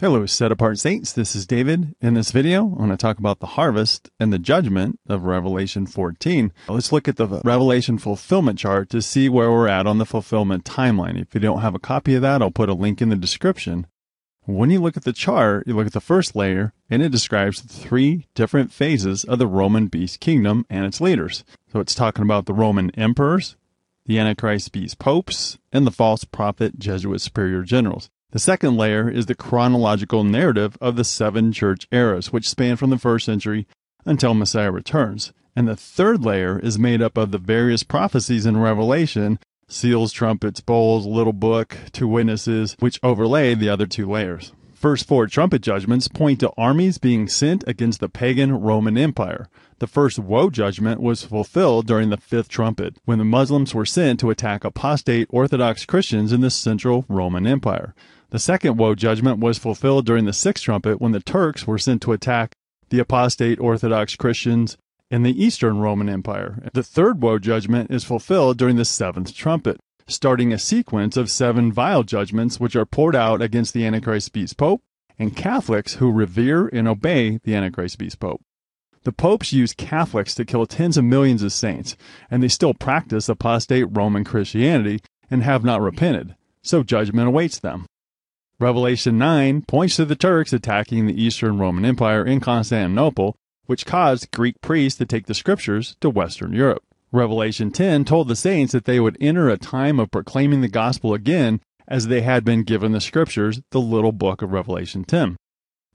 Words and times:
Hello, 0.01 0.25
set 0.27 0.53
apart 0.53 0.79
saints. 0.79 1.13
This 1.13 1.35
is 1.35 1.45
David. 1.45 1.97
In 2.01 2.15
this 2.15 2.31
video, 2.31 2.61
I 2.61 2.79
want 2.79 2.93
to 2.93 2.97
talk 2.97 3.19
about 3.19 3.41
the 3.41 3.47
harvest 3.47 4.09
and 4.21 4.33
the 4.33 4.39
judgment 4.39 5.01
of 5.09 5.25
Revelation 5.25 5.87
14. 5.87 6.53
Let's 6.69 6.93
look 6.93 7.09
at 7.09 7.17
the 7.17 7.41
Revelation 7.43 7.99
fulfillment 7.99 8.61
chart 8.61 8.91
to 8.91 9.03
see 9.03 9.29
where 9.29 9.51
we're 9.51 9.67
at 9.67 9.89
on 9.89 9.99
the 9.99 10.07
fulfillment 10.07 10.65
timeline. 10.65 11.21
If 11.21 11.35
you 11.35 11.41
don't 11.41 11.63
have 11.63 11.75
a 11.75 11.81
copy 11.81 12.15
of 12.15 12.23
that, 12.23 12.43
I'll 12.43 12.53
put 12.53 12.69
a 12.69 12.75
link 12.75 13.03
in 13.03 13.09
the 13.09 13.17
description. 13.17 13.89
When 14.45 14.71
you 14.71 14.81
look 14.81 14.97
at 14.97 15.03
the 15.03 15.13
chart, 15.13 15.67
you 15.67 15.75
look 15.75 15.89
at 15.89 15.95
the 15.95 16.01
first 16.01 16.37
layer, 16.37 16.73
and 16.89 17.03
it 17.03 17.11
describes 17.11 17.61
three 17.61 18.29
different 18.37 18.71
phases 18.73 19.25
of 19.25 19.41
the 19.41 19.49
Roman 19.49 19.89
beast 19.89 20.21
kingdom 20.21 20.65
and 20.71 20.87
its 20.87 21.01
leaders. 21.01 21.43
So 21.73 21.81
it's 21.81 21.97
talking 21.97 22.23
about 22.23 22.47
the 22.47 22.55
Roman 22.55 22.93
emperors, 22.93 23.57
the 24.07 24.21
Antichrist 24.21 24.71
beast 24.71 25.01
popes, 25.01 25.59
and 25.73 25.85
the 25.85 25.91
false 25.91 26.23
prophet 26.23 26.79
Jesuit 26.79 27.21
superior 27.21 27.63
generals. 27.63 28.11
The 28.31 28.39
second 28.39 28.77
layer 28.77 29.09
is 29.09 29.25
the 29.25 29.35
chronological 29.35 30.23
narrative 30.23 30.77
of 30.83 30.97
the 30.97 31.05
seven 31.05 31.51
church 31.51 31.89
eras, 31.91 32.31
which 32.31 32.49
span 32.49 32.77
from 32.77 32.91
the 32.91 32.99
first 32.99 33.25
century 33.25 33.67
until 34.05 34.35
Messiah 34.35 34.71
returns. 34.71 35.33
And 35.57 35.67
the 35.67 35.77
third 35.77 36.23
layer 36.23 36.59
is 36.59 36.79
made 36.79 37.01
up 37.01 37.17
of 37.17 37.31
the 37.31 37.39
various 37.39 37.83
prophecies 37.83 38.45
in 38.45 38.59
Revelation 38.59 39.39
seals, 39.67 40.13
trumpets, 40.13 40.61
bowls, 40.61 41.07
little 41.07 41.33
book, 41.33 41.77
two 41.93 42.09
witnesses, 42.09 42.77
which 42.81 43.01
overlay 43.03 43.55
the 43.55 43.69
other 43.69 43.87
two 43.87 44.09
layers. 44.09 44.53
First 44.75 45.07
four 45.07 45.27
trumpet 45.27 45.63
judgments 45.63 46.07
point 46.07 46.41
to 46.41 46.53
armies 46.57 46.99
being 46.99 47.29
sent 47.29 47.67
against 47.67 48.01
the 48.01 48.09
pagan 48.09 48.61
Roman 48.61 48.97
Empire. 48.97 49.49
The 49.81 49.87
first 49.87 50.19
woe 50.19 50.51
judgment 50.51 51.01
was 51.01 51.23
fulfilled 51.23 51.87
during 51.87 52.11
the 52.11 52.17
fifth 52.17 52.49
trumpet, 52.49 52.97
when 53.05 53.19
the 53.19 53.25
Muslims 53.25 53.75
were 53.75 53.87
sent 53.87 54.19
to 54.21 54.31
attack 54.31 54.65
apostate 54.65 55.29
Orthodox 55.31 55.87
Christians 55.87 56.33
in 56.33 56.41
the 56.41 56.51
central 56.51 57.05
Roman 57.09 57.47
Empire. 57.47 57.95
The 58.31 58.41
second 58.41 58.77
woe 58.77 58.97
judgment 58.97 59.39
was 59.39 59.57
fulfilled 59.57 60.05
during 60.05 60.25
the 60.25 60.33
sixth 60.33 60.65
trumpet 60.65 61.01
when 61.01 61.13
the 61.13 61.21
Turks 61.21 61.67
were 61.67 61.79
sent 61.79 62.03
to 62.03 62.13
attack 62.13 62.57
the 62.91 62.99
apostate 62.99 63.61
Orthodox 63.61 64.17
Christians 64.17 64.77
in 65.13 65.23
the 65.23 65.43
Eastern 65.43 65.79
Roman 65.79 66.09
Empire. 66.09 66.61
The 66.75 66.83
third 66.83 67.23
woe 67.23 67.39
judgment 67.39 67.91
is 67.93 68.03
fulfilled 68.03 68.59
during 68.59 68.77
the 68.77 68.85
seventh 68.85 69.33
trumpet, 69.33 69.79
starting 70.09 70.53
a 70.53 70.59
sequence 70.59 71.17
of 71.17 71.31
seven 71.31 71.73
vial 71.73 72.03
judgments 72.03 72.59
which 72.59 72.75
are 72.75 72.85
poured 72.85 73.15
out 73.15 73.41
against 73.41 73.75
the 73.75 73.87
Antichrist 73.87 74.33
beast 74.33 74.57
pope 74.57 74.83
and 75.19 75.37
Catholics 75.37 75.95
who 75.95 76.11
revere 76.11 76.67
and 76.67 76.89
obey 76.89 77.39
the 77.45 77.55
Antichrist 77.55 77.99
beast 77.99 78.19
pope. 78.19 78.43
The 79.05 79.13
popes 79.13 79.53
used 79.53 79.77
Catholics 79.77 80.35
to 80.35 80.45
kill 80.45 80.67
tens 80.67 80.97
of 80.97 81.05
millions 81.05 81.43
of 81.43 81.53
saints, 81.53 81.97
and 82.31 82.43
they 82.43 82.49
still 82.49 82.75
practice 82.75 83.29
apostate 83.29 83.87
Roman 83.91 84.25
Christianity 84.25 85.01
and 85.31 85.43
have 85.43 85.65
not 85.65 85.81
repented, 85.81 86.35
so 86.63 86.83
judgment 86.83 87.29
awaits 87.29 87.59
them. 87.59 87.87
Revelation 88.61 89.19
9 89.19 89.63
points 89.63 89.97
to 89.97 90.05
the 90.05 90.17
Turks 90.17 90.53
attacking 90.53 91.07
the 91.07 91.23
Eastern 91.23 91.59
Roman 91.59 91.85
Empire 91.85 92.25
in 92.25 92.41
Constantinople, 92.41 93.37
which 93.67 93.87
caused 93.87 94.33
Greek 94.33 94.61
priests 94.61 94.99
to 94.99 95.07
take 95.07 95.27
the 95.27 95.35
scriptures 95.35 95.97
to 96.01 96.11
Western 96.11 96.53
Europe. 96.53 96.83
Revelation 97.13 97.71
10 97.71 98.05
told 98.05 98.29
the 98.29 98.37
saints 98.37 98.73
that 98.73 98.85
they 98.85 98.99
would 98.99 99.17
enter 99.21 99.49
a 99.49 99.57
time 99.57 100.01
of 100.01 100.11
proclaiming 100.11 100.61
the 100.61 100.69
gospel 100.69 101.15
again 101.15 101.61
as 101.87 102.09
they 102.09 102.21
had 102.23 102.45
been 102.45 102.65
given 102.65 102.93
the 102.93 103.01
scriptures, 103.01 103.61
the 103.71 103.81
little 103.81 104.13
book 104.13 104.43
of 104.43 104.53
Revelation 104.53 105.05
10. 105.05 105.37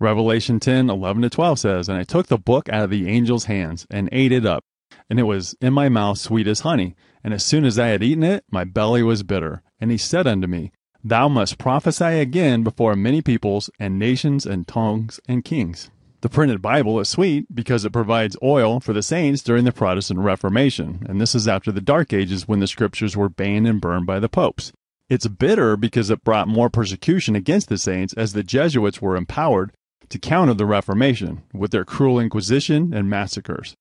Revelation 0.04 0.60
10, 0.60 0.90
11 0.90 1.22
to 1.22 1.30
12 1.30 1.60
says, 1.60 1.88
And 1.88 1.98
I 1.98 2.04
took 2.04 2.28
the 2.28 2.38
book 2.38 2.68
out 2.68 2.84
of 2.84 2.90
the 2.90 3.08
angel's 3.08 3.46
hands 3.46 3.88
and 3.90 4.10
ate 4.12 4.34
it 4.34 4.46
up, 4.46 4.66
and 5.10 5.18
it 5.18 5.24
was 5.24 5.56
in 5.62 5.72
my 5.72 5.88
mouth 5.88 6.18
sweet 6.18 6.46
as 6.46 6.60
honey. 6.60 6.94
And 7.24 7.34
as 7.34 7.46
soon 7.46 7.64
as 7.64 7.80
I 7.80 7.88
had 7.88 8.04
eaten 8.04 8.24
it, 8.24 8.44
my 8.52 8.66
belly 8.66 9.02
was 9.02 9.24
bitter. 9.24 9.64
And 9.80 9.92
he 9.92 9.98
said 9.98 10.28
unto 10.28 10.46
me, 10.46 10.74
Thou 11.06 11.30
must 11.30 11.58
prophesy 11.58 12.20
again 12.20 12.64
before 12.64 12.98
many 12.98 13.22
peoples 13.22 13.70
and 13.80 13.98
nations 13.98 14.46
and 14.46 14.68
tongues 14.68 15.22
and 15.26 15.46
kings. 15.46 15.90
The 16.20 16.28
printed 16.28 16.62
Bible 16.62 17.00
is 17.00 17.08
sweet 17.08 17.54
because 17.56 17.86
it 17.86 17.94
provides 17.94 18.36
oil 18.44 18.82
for 18.82 18.92
the 18.92 19.02
saints 19.02 19.42
during 19.42 19.64
the 19.64 19.72
Protestant 19.72 20.20
Reformation, 20.20 21.06
and 21.08 21.22
this 21.22 21.34
is 21.34 21.48
after 21.48 21.72
the 21.72 21.82
Dark 21.82 22.12
Ages 22.12 22.46
when 22.46 22.60
the 22.60 22.68
scriptures 22.68 23.16
were 23.16 23.30
banned 23.30 23.68
and 23.68 23.80
burned 23.80 24.06
by 24.06 24.20
the 24.20 24.30
popes. 24.30 24.74
It's 25.10 25.28
bitter 25.28 25.78
because 25.78 26.10
it 26.10 26.26
brought 26.26 26.48
more 26.50 26.70
persecution 26.70 27.38
against 27.38 27.70
the 27.70 27.78
saints 27.78 28.14
as 28.14 28.34
the 28.34 28.44
Jesuits 28.44 29.02
were 29.02 29.16
empowered 29.16 29.72
to 30.14 30.20
counter 30.20 30.54
the 30.54 30.68
Reformation 30.68 31.42
with 31.56 31.72
their 31.72 31.84
cruel 31.84 32.20
inquisition 32.20 32.94
and 32.94 33.10
massacres. 33.10 33.76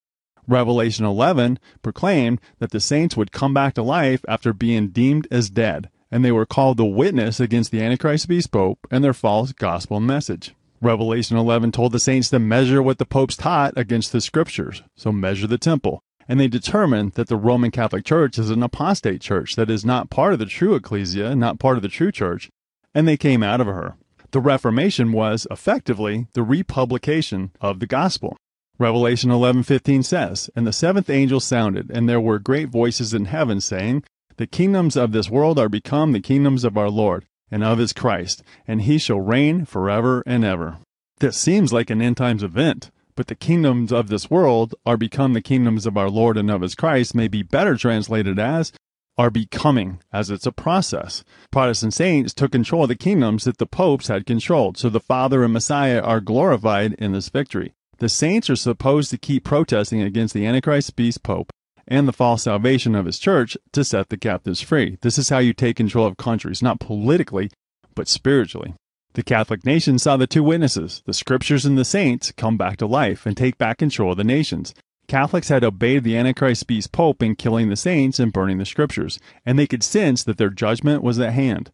Revelation 0.48 1.04
11 1.04 1.58
proclaimed 1.82 2.40
that 2.58 2.70
the 2.70 2.80
saints 2.80 3.18
would 3.18 3.32
come 3.32 3.52
back 3.52 3.74
to 3.74 3.82
life 3.82 4.24
after 4.26 4.54
being 4.54 4.88
deemed 4.88 5.28
as 5.30 5.50
dead, 5.50 5.90
and 6.10 6.24
they 6.24 6.32
were 6.32 6.46
called 6.46 6.78
the 6.78 6.86
witness 6.86 7.38
against 7.38 7.70
the 7.70 7.82
Antichrist 7.82 8.28
beast 8.28 8.50
pope 8.50 8.78
and 8.90 9.04
their 9.04 9.12
false 9.12 9.52
gospel 9.52 10.00
message. 10.00 10.54
Revelation 10.80 11.36
11 11.36 11.70
told 11.70 11.92
the 11.92 12.00
saints 12.00 12.30
to 12.30 12.38
measure 12.38 12.82
what 12.82 12.96
the 12.96 13.04
popes 13.04 13.36
taught 13.36 13.74
against 13.76 14.10
the 14.10 14.22
scriptures, 14.22 14.82
so 14.96 15.12
measure 15.12 15.46
the 15.46 15.58
temple. 15.58 16.02
And 16.26 16.40
they 16.40 16.48
determined 16.48 17.12
that 17.12 17.28
the 17.28 17.36
Roman 17.36 17.70
Catholic 17.70 18.06
Church 18.06 18.38
is 18.38 18.48
an 18.48 18.62
apostate 18.62 19.20
church 19.20 19.54
that 19.56 19.68
is 19.68 19.84
not 19.84 20.08
part 20.08 20.32
of 20.32 20.38
the 20.38 20.46
true 20.46 20.74
ecclesia, 20.74 21.36
not 21.36 21.58
part 21.58 21.76
of 21.76 21.82
the 21.82 21.88
true 21.90 22.10
church, 22.10 22.48
and 22.94 23.06
they 23.06 23.18
came 23.18 23.42
out 23.42 23.60
of 23.60 23.66
her. 23.66 23.96
The 24.32 24.40
Reformation 24.40 25.12
was 25.12 25.46
effectively 25.50 26.26
the 26.32 26.42
republication 26.42 27.52
of 27.60 27.80
the 27.80 27.86
gospel. 27.86 28.36
Revelation 28.78 29.30
11:15 29.30 30.02
says, 30.02 30.50
"And 30.56 30.66
the 30.66 30.72
seventh 30.72 31.08
angel 31.08 31.38
sounded, 31.38 31.90
and 31.90 32.08
there 32.08 32.20
were 32.20 32.38
great 32.38 32.68
voices 32.68 33.14
in 33.14 33.26
heaven 33.26 33.60
saying, 33.60 34.02
the 34.38 34.46
kingdoms 34.46 34.96
of 34.96 35.12
this 35.12 35.28
world 35.28 35.58
are 35.58 35.68
become 35.68 36.12
the 36.12 36.20
kingdoms 36.20 36.64
of 36.64 36.78
our 36.78 36.88
Lord 36.88 37.26
and 37.50 37.62
of 37.62 37.78
his 37.78 37.92
Christ, 37.92 38.42
and 38.66 38.82
he 38.82 38.98
shall 38.98 39.20
reign 39.20 39.66
forever 39.66 40.22
and 40.26 40.44
ever. 40.44 40.78
This 41.18 41.36
seems 41.36 41.72
like 41.72 41.90
an 41.90 42.00
end 42.00 42.16
times 42.16 42.42
event, 42.42 42.90
but 43.14 43.26
the 43.26 43.34
kingdoms 43.34 43.92
of 43.92 44.08
this 44.08 44.30
world 44.30 44.74
are 44.86 44.96
become 44.96 45.34
the 45.34 45.42
kingdoms 45.42 45.84
of 45.84 45.98
our 45.98 46.08
Lord 46.08 46.38
and 46.38 46.50
of 46.50 46.62
his 46.62 46.74
Christ 46.74 47.14
may 47.14 47.28
be 47.28 47.42
better 47.42 47.76
translated 47.76 48.38
as 48.38 48.72
are 49.18 49.30
becoming, 49.30 50.00
as 50.12 50.30
it's 50.30 50.46
a 50.46 50.52
process. 50.52 51.24
Protestant 51.50 51.94
saints 51.94 52.32
took 52.32 52.52
control 52.52 52.84
of 52.84 52.88
the 52.88 52.96
kingdoms 52.96 53.44
that 53.44 53.58
the 53.58 53.66
popes 53.66 54.08
had 54.08 54.26
controlled, 54.26 54.78
so 54.78 54.88
the 54.88 55.00
Father 55.00 55.44
and 55.44 55.52
Messiah 55.52 56.00
are 56.00 56.20
glorified 56.20 56.94
in 56.94 57.12
this 57.12 57.28
victory. 57.28 57.74
The 57.98 58.08
saints 58.08 58.50
are 58.50 58.56
supposed 58.56 59.10
to 59.10 59.18
keep 59.18 59.44
protesting 59.44 60.02
against 60.02 60.34
the 60.34 60.46
Antichrist 60.46 60.96
beast 60.96 61.22
pope 61.22 61.50
and 61.86 62.08
the 62.08 62.12
false 62.12 62.44
salvation 62.44 62.94
of 62.94 63.06
his 63.06 63.18
church 63.18 63.56
to 63.72 63.84
set 63.84 64.08
the 64.08 64.16
captives 64.16 64.60
free. 64.60 64.98
This 65.02 65.18
is 65.18 65.28
how 65.28 65.38
you 65.38 65.52
take 65.52 65.76
control 65.76 66.06
of 66.06 66.16
countries, 66.16 66.62
not 66.62 66.80
politically, 66.80 67.50
but 67.94 68.08
spiritually. 68.08 68.74
The 69.14 69.22
Catholic 69.22 69.66
nation 69.66 69.98
saw 69.98 70.16
the 70.16 70.26
two 70.26 70.42
witnesses, 70.42 71.02
the 71.04 71.12
scriptures 71.12 71.66
and 71.66 71.76
the 71.76 71.84
saints, 71.84 72.32
come 72.32 72.56
back 72.56 72.78
to 72.78 72.86
life 72.86 73.26
and 73.26 73.36
take 73.36 73.58
back 73.58 73.78
control 73.78 74.12
of 74.12 74.16
the 74.16 74.24
nations. 74.24 74.74
Catholics 75.08 75.48
had 75.48 75.64
obeyed 75.64 76.04
the 76.04 76.16
Antichrist 76.16 76.66
beast 76.66 76.92
pope 76.92 77.22
in 77.22 77.36
killing 77.36 77.68
the 77.68 77.76
saints 77.76 78.18
and 78.18 78.32
burning 78.32 78.58
the 78.58 78.64
scriptures, 78.64 79.18
and 79.44 79.58
they 79.58 79.66
could 79.66 79.82
sense 79.82 80.24
that 80.24 80.38
their 80.38 80.50
judgment 80.50 81.02
was 81.02 81.18
at 81.18 81.32
hand. 81.32 81.70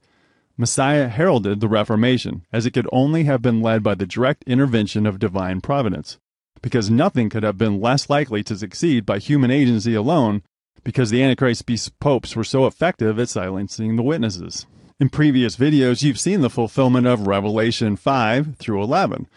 Messiah 0.56 1.08
heralded 1.08 1.60
the 1.60 1.68
Reformation, 1.68 2.44
as 2.52 2.66
it 2.66 2.72
could 2.72 2.88
only 2.90 3.24
have 3.24 3.42
been 3.42 3.62
led 3.62 3.82
by 3.82 3.94
the 3.94 4.06
direct 4.06 4.42
intervention 4.44 5.06
of 5.06 5.18
divine 5.18 5.60
providence 5.60 6.18
because 6.62 6.90
nothing 6.90 7.28
could 7.28 7.42
have 7.42 7.58
been 7.58 7.80
less 7.80 8.10
likely 8.10 8.42
to 8.44 8.56
succeed 8.56 9.06
by 9.06 9.18
human 9.18 9.50
agency 9.50 9.94
alone 9.94 10.42
because 10.84 11.10
the 11.10 11.22
Antichrist 11.22 11.66
beast 11.66 11.98
popes 12.00 12.34
were 12.34 12.44
so 12.44 12.66
effective 12.66 13.18
at 13.18 13.28
silencing 13.28 13.96
the 13.96 14.02
witnesses. 14.02 14.66
In 15.00 15.08
previous 15.08 15.56
videos, 15.56 16.02
you've 16.02 16.18
seen 16.18 16.40
the 16.40 16.50
fulfillment 16.50 17.06
of 17.06 17.26
Revelation 17.26 17.96
5 17.96 18.56
through 18.56 18.82
11. 18.82 19.28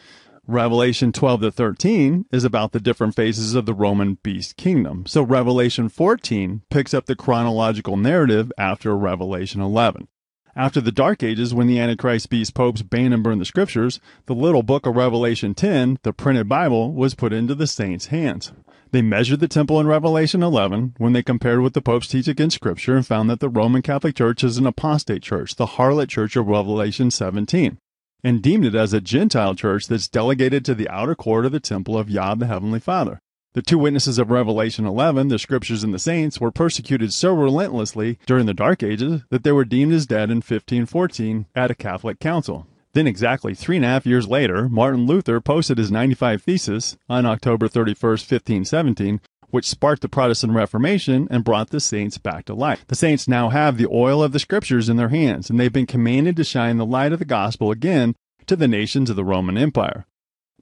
Revelation 0.47 1.11
12 1.11 1.41
to 1.41 1.51
13 1.51 2.25
is 2.31 2.43
about 2.43 2.71
the 2.71 2.79
different 2.79 3.15
phases 3.15 3.53
of 3.53 3.67
the 3.67 3.75
Roman 3.75 4.17
beast 4.23 4.57
kingdom. 4.57 5.05
So 5.05 5.21
Revelation 5.21 5.88
14 5.88 6.63
picks 6.71 6.95
up 6.95 7.05
the 7.05 7.15
chronological 7.15 7.95
narrative 7.95 8.51
after 8.57 8.97
Revelation 8.97 9.61
11. 9.61 10.07
After 10.55 10.81
the 10.81 10.91
Dark 10.91 11.21
Ages, 11.21 11.53
when 11.53 11.67
the 11.67 11.79
Antichrist 11.79 12.29
beast 12.29 12.55
popes 12.55 12.81
banned 12.81 13.13
and 13.13 13.21
burned 13.21 13.39
the 13.39 13.45
scriptures, 13.45 13.99
the 14.25 14.33
little 14.33 14.63
book 14.63 14.88
of 14.88 14.95
Revelation 14.95 15.53
10, 15.53 15.99
the 16.01 16.11
printed 16.11 16.49
Bible, 16.49 16.91
was 16.91 17.13
put 17.13 17.31
into 17.31 17.53
the 17.53 17.67
saints' 17.67 18.07
hands. 18.07 18.51
They 18.89 19.03
measured 19.03 19.41
the 19.41 19.47
temple 19.47 19.79
in 19.79 19.88
Revelation 19.88 20.41
11 20.41 20.95
when 20.97 21.13
they 21.13 21.23
compared 21.23 21.61
what 21.61 21.73
the 21.73 21.81
popes 21.81 22.07
teach 22.07 22.27
against 22.27 22.55
scripture 22.55 22.97
and 22.97 23.05
found 23.05 23.29
that 23.29 23.41
the 23.41 23.47
Roman 23.47 23.83
Catholic 23.83 24.15
Church 24.15 24.43
is 24.43 24.57
an 24.57 24.65
apostate 24.65 25.21
church, 25.21 25.55
the 25.55 25.67
harlot 25.77 26.09
church 26.09 26.35
of 26.35 26.47
Revelation 26.47 27.11
17. 27.11 27.77
And 28.23 28.41
deemed 28.41 28.65
it 28.65 28.75
as 28.75 28.94
a 28.94 29.01
Gentile 29.01 29.56
church 29.56 29.88
that's 29.88 30.07
delegated 30.07 30.63
to 30.65 30.75
the 30.75 30.89
outer 30.89 31.15
court 31.15 31.45
of 31.45 31.51
the 31.51 31.59
temple 31.59 31.97
of 31.97 32.09
Yah 32.09 32.35
the 32.35 32.47
Heavenly 32.47 32.79
Father. 32.79 33.19
The 33.53 33.62
two 33.62 33.77
witnesses 33.77 34.18
of 34.18 34.31
Revelation 34.31 34.85
11, 34.85 35.27
the 35.27 35.38
scriptures 35.38 35.83
and 35.83 35.94
the 35.94 36.00
saints, 36.00 36.39
were 36.39 36.51
persecuted 36.51 37.12
so 37.12 37.33
relentlessly 37.33 38.18
during 38.25 38.45
the 38.45 38.53
Dark 38.53 38.81
Ages 38.81 39.23
that 39.29 39.44
they 39.44 39.51
were 39.51 39.65
deemed 39.65 39.91
as 39.91 40.06
dead 40.06 40.29
in 40.29 40.38
1514 40.38 41.47
at 41.53 41.69
a 41.69 41.75
Catholic 41.75 42.19
council. 42.19 42.65
Then, 42.94 43.07
exactly 43.07 43.53
three 43.53 43.77
and 43.77 43.85
a 43.85 43.89
half 43.89 44.06
years 44.06 44.27
later, 44.27 44.69
Martin 44.69 45.06
Luther 45.06 45.39
posted 45.41 45.77
his 45.77 45.91
95 45.91 46.44
Thesis 46.44 46.97
on 47.09 47.25
October 47.25 47.67
31, 47.67 47.95
1517, 48.12 49.21
which 49.51 49.68
sparked 49.68 50.01
the 50.01 50.09
Protestant 50.09 50.53
Reformation 50.53 51.27
and 51.30 51.44
brought 51.44 51.69
the 51.69 51.80
saints 51.80 52.18
back 52.18 52.45
to 52.45 52.53
life. 52.53 52.86
The 52.88 52.95
saints 52.95 53.27
now 53.27 53.50
have 53.50 53.77
the 53.77 53.88
oil 53.92 54.24
of 54.24 54.31
the 54.31 54.39
scriptures 54.39 54.89
in 54.89 54.98
their 54.98 55.09
hands, 55.09 55.50
and 55.50 55.59
they've 55.59 55.71
been 55.71 55.86
commanded 55.86 56.36
to 56.38 56.44
shine 56.44 56.77
the 56.77 56.86
light 56.86 57.13
of 57.13 57.19
the 57.19 57.25
gospel 57.25 57.71
again 57.71 58.15
to 58.48 58.56
the 58.56 58.68
nations 58.68 59.09
of 59.09 59.15
the 59.15 59.24
Roman 59.24 59.57
Empire. 59.57 60.06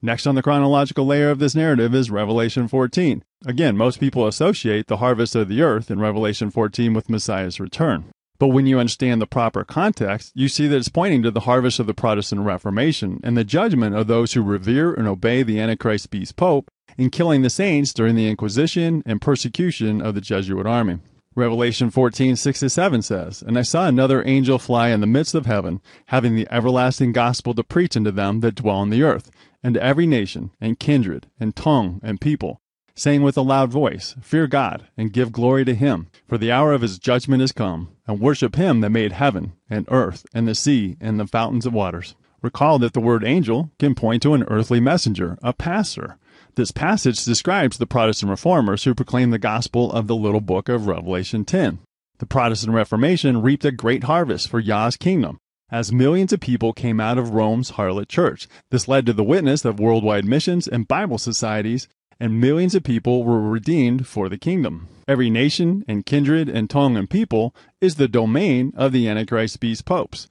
Next 0.02 0.26
on 0.26 0.34
the 0.34 0.42
chronological 0.42 1.06
layer 1.06 1.30
of 1.30 1.38
this 1.38 1.54
narrative 1.54 1.94
is 1.94 2.10
Revelation 2.10 2.68
14. 2.68 3.22
Again, 3.44 3.76
most 3.76 4.00
people 4.00 4.26
associate 4.26 4.86
the 4.86 4.96
harvest 4.96 5.34
of 5.34 5.48
the 5.48 5.60
earth 5.60 5.90
in 5.90 6.00
Revelation 6.00 6.50
14 6.50 6.94
with 6.94 7.10
Messiah's 7.10 7.60
return. 7.60 8.04
But 8.38 8.48
when 8.48 8.66
you 8.66 8.78
understand 8.78 9.20
the 9.20 9.26
proper 9.26 9.64
context, 9.64 10.32
you 10.34 10.48
see 10.48 10.66
that 10.66 10.76
it's 10.76 10.88
pointing 10.88 11.22
to 11.24 11.30
the 11.30 11.40
harvest 11.40 11.78
of 11.78 11.86
the 11.86 11.92
Protestant 11.92 12.40
Reformation 12.40 13.20
and 13.22 13.36
the 13.36 13.44
judgment 13.44 13.94
of 13.94 14.06
those 14.06 14.32
who 14.32 14.40
revere 14.40 14.94
and 14.94 15.06
obey 15.06 15.42
the 15.42 15.60
Antichrist 15.60 16.10
beast 16.10 16.36
Pope 16.36 16.70
in 16.98 17.10
killing 17.10 17.42
the 17.42 17.50
saints 17.50 17.92
during 17.92 18.16
the 18.16 18.28
Inquisition 18.28 19.02
and 19.06 19.20
persecution 19.20 20.00
of 20.00 20.14
the 20.14 20.20
Jesuit 20.20 20.66
army. 20.66 20.98
Revelation 21.36 21.90
14, 21.90 22.34
6 22.34 22.72
7 22.72 23.02
says, 23.02 23.42
And 23.42 23.56
I 23.56 23.62
saw 23.62 23.86
another 23.86 24.26
angel 24.26 24.58
fly 24.58 24.88
in 24.88 25.00
the 25.00 25.06
midst 25.06 25.34
of 25.34 25.46
heaven, 25.46 25.80
having 26.06 26.34
the 26.34 26.48
everlasting 26.50 27.12
gospel 27.12 27.54
to 27.54 27.62
preach 27.62 27.96
unto 27.96 28.10
them 28.10 28.40
that 28.40 28.56
dwell 28.56 28.76
on 28.76 28.90
the 28.90 29.04
earth, 29.04 29.30
and 29.62 29.74
to 29.74 29.82
every 29.82 30.06
nation, 30.06 30.50
and 30.60 30.80
kindred, 30.80 31.28
and 31.38 31.54
tongue, 31.54 32.00
and 32.02 32.20
people, 32.20 32.60
saying 32.96 33.22
with 33.22 33.36
a 33.36 33.42
loud 33.42 33.70
voice, 33.70 34.16
Fear 34.20 34.48
God, 34.48 34.88
and 34.96 35.12
give 35.12 35.30
glory 35.30 35.64
to 35.64 35.74
him, 35.74 36.08
for 36.26 36.36
the 36.36 36.50
hour 36.50 36.72
of 36.72 36.82
his 36.82 36.98
judgment 36.98 37.42
is 37.42 37.52
come, 37.52 37.90
and 38.06 38.20
worship 38.20 38.56
him 38.56 38.80
that 38.80 38.90
made 38.90 39.12
heaven, 39.12 39.52
and 39.70 39.86
earth, 39.88 40.26
and 40.34 40.48
the 40.48 40.54
sea, 40.56 40.96
and 41.00 41.20
the 41.20 41.26
fountains 41.26 41.64
of 41.64 41.72
waters. 41.72 42.16
Recall 42.42 42.78
that 42.80 42.92
the 42.92 43.00
word 43.00 43.22
angel 43.22 43.70
can 43.78 43.94
point 43.94 44.22
to 44.22 44.34
an 44.34 44.44
earthly 44.44 44.80
messenger, 44.80 45.38
a 45.42 45.52
pastor. 45.52 46.16
This 46.56 46.72
passage 46.72 47.24
describes 47.24 47.78
the 47.78 47.86
Protestant 47.86 48.30
reformers 48.30 48.84
who 48.84 48.94
proclaimed 48.94 49.32
the 49.32 49.38
gospel 49.38 49.92
of 49.92 50.08
the 50.08 50.16
little 50.16 50.40
book 50.40 50.68
of 50.68 50.86
Revelation 50.86 51.44
10. 51.44 51.78
The 52.18 52.26
Protestant 52.26 52.74
Reformation 52.74 53.40
reaped 53.40 53.64
a 53.64 53.70
great 53.70 54.04
harvest 54.04 54.48
for 54.48 54.58
Yah's 54.58 54.96
kingdom, 54.96 55.38
as 55.70 55.92
millions 55.92 56.32
of 56.32 56.40
people 56.40 56.72
came 56.72 57.00
out 57.00 57.18
of 57.18 57.30
Rome's 57.30 57.72
harlot 57.72 58.08
church. 58.08 58.48
This 58.70 58.88
led 58.88 59.06
to 59.06 59.12
the 59.12 59.24
witness 59.24 59.64
of 59.64 59.78
worldwide 59.78 60.24
missions 60.24 60.66
and 60.66 60.88
Bible 60.88 61.18
societies, 61.18 61.88
and 62.18 62.40
millions 62.40 62.74
of 62.74 62.82
people 62.82 63.24
were 63.24 63.40
redeemed 63.40 64.06
for 64.06 64.28
the 64.28 64.36
kingdom. 64.36 64.88
Every 65.06 65.30
nation 65.30 65.84
and 65.88 66.04
kindred 66.04 66.48
and 66.48 66.68
tongue 66.68 66.96
and 66.96 67.08
people 67.08 67.54
is 67.80 67.94
the 67.94 68.08
domain 68.08 68.72
of 68.76 68.92
the 68.92 69.08
Antichrist 69.08 69.60
beast 69.60 69.84
popes. 69.84 70.28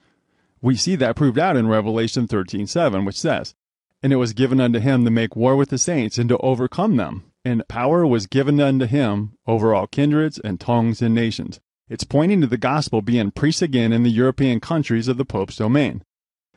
We 0.62 0.76
see 0.76 0.96
that 0.98 1.16
proved 1.16 1.40
out 1.40 1.56
in 1.56 1.68
Revelation 1.68 2.28
13:7, 2.28 3.06
which 3.06 3.20
says, 3.20 3.56
And 4.02 4.14
it 4.14 4.18
was 4.18 4.34
given 4.34 4.62
unto 4.62 4.80
him 4.80 5.04
to 5.06 5.12
make 5.12 5.36
war 5.36 5.56
with 5.56 5.70
the 5.70 5.78
saints 5.78 6.18
and 6.18 6.30
to 6.30 6.38
overcome 6.38 6.96
them, 6.96 7.26
and 7.44 7.68
power 7.68 8.06
was 8.08 8.28
given 8.28 8.60
unto 8.60 8.86
him 8.86 9.34
over 9.46 9.76
all 9.76 9.88
kindreds 9.88 10.40
and 10.40 10.60
tongues 10.60 11.02
and 11.02 11.14
nations. 11.14 11.60
It's 11.90 12.04
pointing 12.04 12.42
to 12.42 12.48
the 12.48 12.58
gospel 12.58 13.02
being 13.02 13.32
preached 13.32 13.62
again 13.62 13.92
in 13.92 14.04
the 14.04 14.12
European 14.12 14.60
countries 14.60 15.08
of 15.08 15.18
the 15.18 15.26
Pope's 15.26 15.56
domain. 15.56 16.04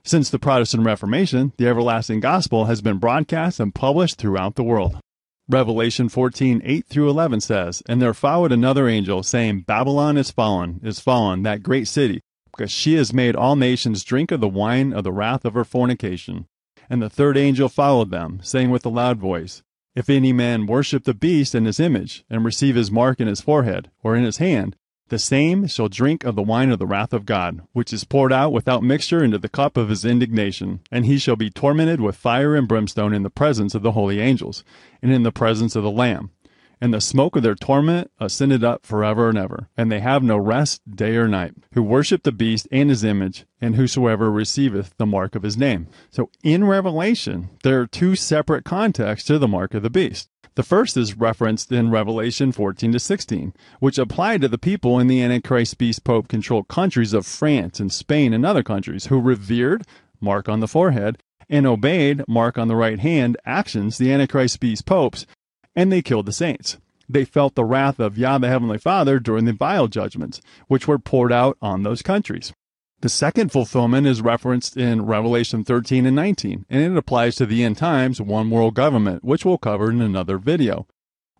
Since 0.04 0.30
the 0.30 0.38
Protestant 0.38 0.84
Reformation, 0.84 1.52
the 1.56 1.68
everlasting 1.68 2.20
gospel 2.20 2.66
has 2.66 2.82
been 2.82 2.98
broadcast 2.98 3.58
and 3.58 3.74
published 3.74 4.18
throughout 4.18 4.56
the 4.56 4.64
world. 4.64 4.98
Revelation 5.48 6.08
14, 6.08 6.60
8 6.64 6.86
through 6.86 7.08
11 7.08 7.40
says, 7.40 7.82
And 7.86 8.02
there 8.02 8.14
followed 8.14 8.52
another 8.52 8.88
angel, 8.88 9.22
saying, 9.22 9.60
Babylon 9.60 10.16
is 10.16 10.30
fallen, 10.30 10.80
is 10.82 11.00
fallen, 11.00 11.42
that 11.44 11.62
great 11.62 11.88
city, 11.88 12.20
because 12.52 12.70
she 12.70 12.94
has 12.94 13.12
made 13.12 13.34
all 13.34 13.56
nations 13.56 14.04
drink 14.04 14.30
of 14.30 14.40
the 14.40 14.48
wine 14.48 14.92
of 14.92 15.04
the 15.04 15.12
wrath 15.12 15.44
of 15.44 15.54
her 15.54 15.64
fornication. 15.64 16.46
And 16.92 17.00
the 17.00 17.08
third 17.08 17.38
angel 17.38 17.70
followed 17.70 18.10
them, 18.10 18.40
saying 18.42 18.68
with 18.68 18.84
a 18.84 18.90
loud 18.90 19.18
voice, 19.18 19.62
If 19.94 20.10
any 20.10 20.30
man 20.30 20.66
worship 20.66 21.04
the 21.04 21.14
beast 21.14 21.54
and 21.54 21.64
his 21.64 21.80
image, 21.80 22.22
and 22.28 22.44
receive 22.44 22.74
his 22.74 22.90
mark 22.90 23.18
in 23.18 23.28
his 23.28 23.40
forehead, 23.40 23.90
or 24.02 24.14
in 24.14 24.24
his 24.24 24.36
hand, 24.36 24.76
the 25.08 25.18
same 25.18 25.66
shall 25.68 25.88
drink 25.88 26.22
of 26.22 26.36
the 26.36 26.42
wine 26.42 26.70
of 26.70 26.78
the 26.78 26.86
wrath 26.86 27.14
of 27.14 27.24
God, 27.24 27.62
which 27.72 27.94
is 27.94 28.04
poured 28.04 28.30
out 28.30 28.52
without 28.52 28.82
mixture 28.82 29.24
into 29.24 29.38
the 29.38 29.48
cup 29.48 29.78
of 29.78 29.88
his 29.88 30.04
indignation. 30.04 30.80
And 30.90 31.06
he 31.06 31.16
shall 31.16 31.34
be 31.34 31.48
tormented 31.48 32.02
with 32.02 32.14
fire 32.14 32.54
and 32.54 32.68
brimstone 32.68 33.14
in 33.14 33.22
the 33.22 33.30
presence 33.30 33.74
of 33.74 33.80
the 33.80 33.92
holy 33.92 34.20
angels, 34.20 34.62
and 35.00 35.10
in 35.10 35.22
the 35.22 35.32
presence 35.32 35.74
of 35.74 35.82
the 35.82 35.90
Lamb. 35.90 36.30
And 36.82 36.92
the 36.92 37.00
smoke 37.00 37.36
of 37.36 37.44
their 37.44 37.54
torment 37.54 38.10
ascended 38.18 38.64
up 38.64 38.84
forever 38.84 39.28
and 39.28 39.38
ever. 39.38 39.68
And 39.76 39.90
they 39.92 40.00
have 40.00 40.24
no 40.24 40.36
rest 40.36 40.80
day 40.96 41.14
or 41.14 41.28
night, 41.28 41.54
who 41.74 41.82
worship 41.82 42.24
the 42.24 42.32
beast 42.32 42.66
and 42.72 42.90
his 42.90 43.04
image, 43.04 43.46
and 43.60 43.76
whosoever 43.76 44.32
receiveth 44.32 44.92
the 44.96 45.06
mark 45.06 45.36
of 45.36 45.44
his 45.44 45.56
name. 45.56 45.86
So 46.10 46.28
in 46.42 46.64
Revelation, 46.64 47.50
there 47.62 47.80
are 47.80 47.86
two 47.86 48.16
separate 48.16 48.64
contexts 48.64 49.28
to 49.28 49.38
the 49.38 49.46
mark 49.46 49.74
of 49.74 49.84
the 49.84 49.90
beast. 49.90 50.28
The 50.56 50.64
first 50.64 50.96
is 50.96 51.16
referenced 51.16 51.70
in 51.70 51.92
Revelation 51.92 52.50
14 52.50 52.90
to 52.90 52.98
16, 52.98 53.54
which 53.78 53.96
applied 53.96 54.40
to 54.40 54.48
the 54.48 54.58
people 54.58 54.98
in 54.98 55.06
the 55.06 55.22
Antichrist 55.22 55.78
beast 55.78 56.02
pope 56.02 56.26
controlled 56.26 56.66
countries 56.66 57.12
of 57.12 57.24
France 57.24 57.78
and 57.78 57.92
Spain 57.92 58.32
and 58.32 58.44
other 58.44 58.64
countries 58.64 59.06
who 59.06 59.20
revered, 59.20 59.84
mark 60.20 60.48
on 60.48 60.58
the 60.58 60.66
forehead, 60.66 61.22
and 61.48 61.64
obeyed, 61.64 62.24
mark 62.26 62.58
on 62.58 62.66
the 62.66 62.74
right 62.74 62.98
hand, 62.98 63.36
actions 63.46 63.98
the 63.98 64.12
Antichrist 64.12 64.58
beast 64.58 64.84
popes, 64.84 65.26
and 65.74 65.90
they 65.90 66.02
killed 66.02 66.26
the 66.26 66.32
saints. 66.32 66.78
They 67.08 67.24
felt 67.24 67.54
the 67.54 67.64
wrath 67.64 67.98
of 68.00 68.16
Yah 68.16 68.38
the 68.38 68.48
Heavenly 68.48 68.78
Father 68.78 69.18
during 69.18 69.44
the 69.44 69.52
vial 69.52 69.88
judgments, 69.88 70.40
which 70.68 70.88
were 70.88 70.98
poured 70.98 71.32
out 71.32 71.58
on 71.60 71.82
those 71.82 72.02
countries. 72.02 72.52
The 73.00 73.08
second 73.08 73.50
fulfillment 73.50 74.06
is 74.06 74.22
referenced 74.22 74.76
in 74.76 75.06
Revelation 75.06 75.64
13 75.64 76.06
and 76.06 76.14
19, 76.14 76.66
and 76.70 76.80
it 76.80 76.96
applies 76.96 77.34
to 77.36 77.46
the 77.46 77.64
end 77.64 77.76
times 77.76 78.20
one 78.20 78.48
world 78.48 78.74
government, 78.74 79.24
which 79.24 79.44
we'll 79.44 79.58
cover 79.58 79.90
in 79.90 80.00
another 80.00 80.38
video. 80.38 80.86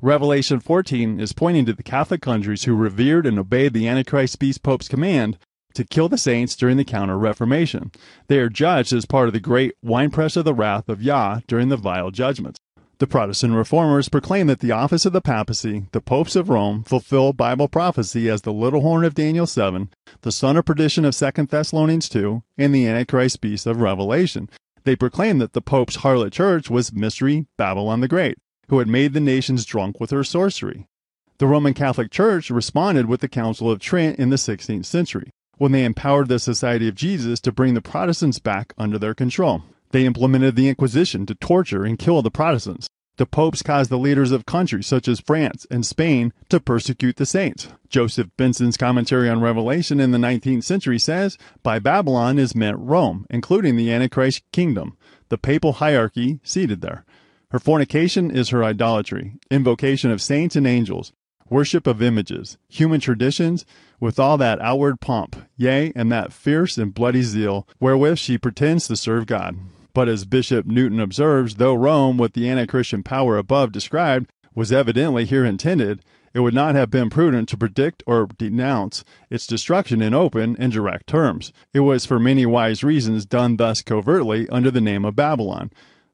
Revelation 0.00 0.58
14 0.58 1.20
is 1.20 1.32
pointing 1.32 1.64
to 1.66 1.72
the 1.72 1.84
Catholic 1.84 2.20
countries 2.20 2.64
who 2.64 2.74
revered 2.74 3.24
and 3.24 3.38
obeyed 3.38 3.72
the 3.72 3.86
Antichrist 3.86 4.40
beast 4.40 4.64
pope's 4.64 4.88
command 4.88 5.38
to 5.74 5.84
kill 5.84 6.08
the 6.08 6.18
saints 6.18 6.56
during 6.56 6.76
the 6.76 6.84
Counter 6.84 7.16
Reformation. 7.16 7.92
They 8.26 8.40
are 8.40 8.48
judged 8.48 8.92
as 8.92 9.06
part 9.06 9.28
of 9.28 9.32
the 9.32 9.40
great 9.40 9.74
winepress 9.80 10.36
of 10.36 10.44
the 10.44 10.54
wrath 10.54 10.88
of 10.88 11.00
Yah 11.00 11.40
during 11.46 11.68
the 11.68 11.76
vial 11.76 12.10
judgments. 12.10 12.58
The 13.02 13.08
Protestant 13.08 13.54
reformers 13.54 14.08
proclaim 14.08 14.46
that 14.46 14.60
the 14.60 14.70
office 14.70 15.04
of 15.04 15.12
the 15.12 15.20
papacy, 15.20 15.86
the 15.90 16.00
popes 16.00 16.36
of 16.36 16.48
Rome, 16.48 16.84
fulfill 16.84 17.32
Bible 17.32 17.66
prophecy 17.66 18.30
as 18.30 18.42
the 18.42 18.52
little 18.52 18.82
horn 18.82 19.04
of 19.04 19.16
Daniel 19.16 19.44
7, 19.44 19.90
the 20.20 20.30
son 20.30 20.56
of 20.56 20.66
perdition 20.66 21.04
of 21.04 21.16
2 21.16 21.46
Thessalonians 21.46 22.08
2, 22.08 22.44
and 22.56 22.72
the 22.72 22.86
Antichrist 22.86 23.40
beast 23.40 23.66
of 23.66 23.80
Revelation. 23.80 24.48
They 24.84 24.94
proclaim 24.94 25.38
that 25.38 25.52
the 25.52 25.60
pope's 25.60 25.96
harlot 25.96 26.30
church 26.30 26.70
was 26.70 26.92
mystery 26.92 27.48
Babylon 27.58 28.02
the 28.02 28.06
Great, 28.06 28.38
who 28.68 28.78
had 28.78 28.86
made 28.86 29.14
the 29.14 29.20
nations 29.20 29.64
drunk 29.64 29.98
with 29.98 30.12
her 30.12 30.22
sorcery. 30.22 30.86
The 31.38 31.48
Roman 31.48 31.74
Catholic 31.74 32.12
Church 32.12 32.50
responded 32.50 33.06
with 33.06 33.20
the 33.20 33.26
Council 33.26 33.68
of 33.68 33.80
Trent 33.80 34.20
in 34.20 34.30
the 34.30 34.36
16th 34.36 34.84
century, 34.86 35.30
when 35.58 35.72
they 35.72 35.84
empowered 35.84 36.28
the 36.28 36.38
Society 36.38 36.86
of 36.86 36.94
Jesus 36.94 37.40
to 37.40 37.50
bring 37.50 37.74
the 37.74 37.82
Protestants 37.82 38.38
back 38.38 38.72
under 38.78 38.96
their 38.96 39.12
control. 39.12 39.64
They 39.92 40.06
implemented 40.06 40.56
the 40.56 40.68
Inquisition 40.68 41.26
to 41.26 41.34
torture 41.34 41.84
and 41.84 41.98
kill 41.98 42.22
the 42.22 42.30
Protestants. 42.30 42.88
The 43.18 43.26
popes 43.26 43.62
caused 43.62 43.90
the 43.90 43.98
leaders 43.98 44.32
of 44.32 44.46
countries 44.46 44.86
such 44.86 45.06
as 45.06 45.20
France 45.20 45.66
and 45.70 45.84
Spain 45.84 46.32
to 46.48 46.58
persecute 46.58 47.16
the 47.16 47.26
saints. 47.26 47.68
Joseph 47.90 48.28
Benson's 48.38 48.78
commentary 48.78 49.28
on 49.28 49.42
Revelation 49.42 50.00
in 50.00 50.10
the 50.10 50.18
19th 50.18 50.64
century 50.64 50.98
says, 50.98 51.36
By 51.62 51.78
Babylon 51.78 52.38
is 52.38 52.54
meant 52.54 52.78
Rome, 52.78 53.26
including 53.28 53.76
the 53.76 53.92
Antichrist 53.92 54.42
kingdom, 54.50 54.96
the 55.28 55.36
papal 55.36 55.74
hierarchy 55.74 56.40
seated 56.42 56.80
there. 56.80 57.04
Her 57.50 57.58
fornication 57.58 58.30
is 58.30 58.48
her 58.48 58.64
idolatry, 58.64 59.34
invocation 59.50 60.10
of 60.10 60.22
saints 60.22 60.56
and 60.56 60.66
angels, 60.66 61.12
worship 61.50 61.86
of 61.86 62.00
images, 62.00 62.56
human 62.66 62.98
traditions, 62.98 63.66
with 64.00 64.18
all 64.18 64.38
that 64.38 64.60
outward 64.62 65.02
pomp, 65.02 65.36
yea, 65.54 65.92
and 65.94 66.10
that 66.10 66.32
fierce 66.32 66.78
and 66.78 66.94
bloody 66.94 67.22
zeal 67.22 67.68
wherewith 67.78 68.16
she 68.16 68.38
pretends 68.38 68.88
to 68.88 68.96
serve 68.96 69.26
God. 69.26 69.54
But 69.94 70.08
as 70.08 70.24
Bishop 70.24 70.66
Newton 70.66 71.00
observes, 71.00 71.56
though 71.56 71.74
Rome, 71.74 72.16
with 72.16 72.32
the 72.32 72.48
anti 72.48 72.66
Christian 72.66 73.02
power 73.02 73.36
above 73.36 73.72
described, 73.72 74.30
was 74.54 74.72
evidently 74.72 75.24
here 75.24 75.44
intended, 75.44 76.00
it 76.34 76.40
would 76.40 76.54
not 76.54 76.74
have 76.74 76.90
been 76.90 77.10
prudent 77.10 77.48
to 77.50 77.58
predict 77.58 78.02
or 78.06 78.26
denounce 78.38 79.04
its 79.28 79.46
destruction 79.46 80.00
in 80.00 80.14
open 80.14 80.56
and 80.58 80.72
direct 80.72 81.06
terms. 81.06 81.52
It 81.74 81.80
was 81.80 82.06
for 82.06 82.18
many 82.18 82.46
wise 82.46 82.82
reasons 82.82 83.26
done 83.26 83.56
thus 83.56 83.82
covertly 83.82 84.48
under 84.48 84.70
the 84.70 84.80
name 84.80 85.04
of 85.04 85.16
Babylon, 85.16 85.70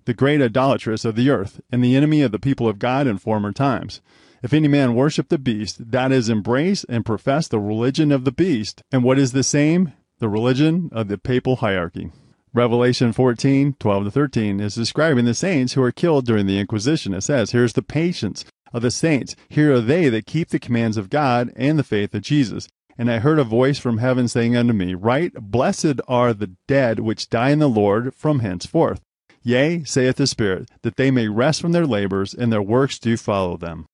the 0.07 0.15
great 0.15 0.43
idolatress 0.43 1.05
of 1.05 1.15
the 1.15 1.31
earth, 1.31 1.61
and 1.71 1.85
the 1.85 1.95
enemy 1.95 2.23
of 2.23 2.33
the 2.33 2.39
people 2.39 2.69
of 2.69 2.81
God 2.81 3.07
in 3.07 3.19
former 3.19 3.53
times. 3.53 4.01
If 4.43 4.53
any 4.53 4.69
man 4.69 4.95
worship 4.95 5.29
the 5.29 5.39
beast, 5.39 5.91
that 5.91 6.13
is, 6.13 6.29
embrace 6.29 6.85
and 6.85 7.05
profess 7.05 7.49
the 7.49 7.61
religion 7.61 8.11
of 8.11 8.25
the 8.25 8.33
beast, 8.33 8.83
and 8.91 9.05
what 9.05 9.19
is 9.19 9.33
the 9.33 9.43
same? 9.43 9.93
The 10.19 10.29
religion 10.29 10.91
of 10.93 11.09
the 11.09 11.19
papal 11.19 11.57
hierarchy. 11.57 12.11
Revelation 12.55 13.13
14, 13.13 13.77
12 13.79 14.05
to 14.05 14.11
13 14.11 14.61
is 14.61 14.75
describing 14.75 15.25
the 15.25 15.35
saints 15.35 15.75
who 15.75 15.83
are 15.83 15.93
killed 15.93 16.27
during 16.27 16.47
the 16.47 16.59
Inquisition. 16.59 17.13
It 17.15 17.21
says, 17.21 17.51
Here's 17.51 17.75
the 17.75 17.83
patience 17.83 18.45
of 18.73 18.83
the 18.83 18.91
saints. 18.91 19.37
Here 19.49 19.75
are 19.75 19.81
they 19.81 20.09
that 20.09 20.27
keep 20.27 20.49
the 20.49 20.59
commands 20.59 20.97
of 20.97 21.11
God 21.11 21.53
and 21.57 21.79
the 21.79 21.85
faith 21.85 22.15
of 22.15 22.23
Jesus. 22.23 22.69
And 22.97 23.11
I 23.11 23.19
heard 23.19 23.39
a 23.39 23.45
voice 23.45 23.79
from 23.79 23.99
heaven 23.99 24.29
saying 24.29 24.57
unto 24.57 24.73
me, 24.73 24.95
Write, 24.95 25.35
Blessed 25.35 26.01
are 26.09 26.33
the 26.33 26.57
dead 26.67 27.01
which 27.01 27.29
die 27.29 27.51
in 27.51 27.59
the 27.59 27.69
Lord 27.69 28.15
from 28.15 28.41
henceforth. 28.41 29.01
Yea, 29.43 29.85
saith 29.85 30.17
the 30.17 30.27
Spirit, 30.27 30.69
that 30.83 30.97
they 30.97 31.11
may 31.11 31.29
rest 31.29 31.61
from 31.61 31.73
their 31.73 31.87
labors, 31.87 32.35
and 32.35 32.53
their 32.53 32.63
works 32.63 32.99
do 32.99 33.17
follow 33.17 33.57
them. 33.57 33.87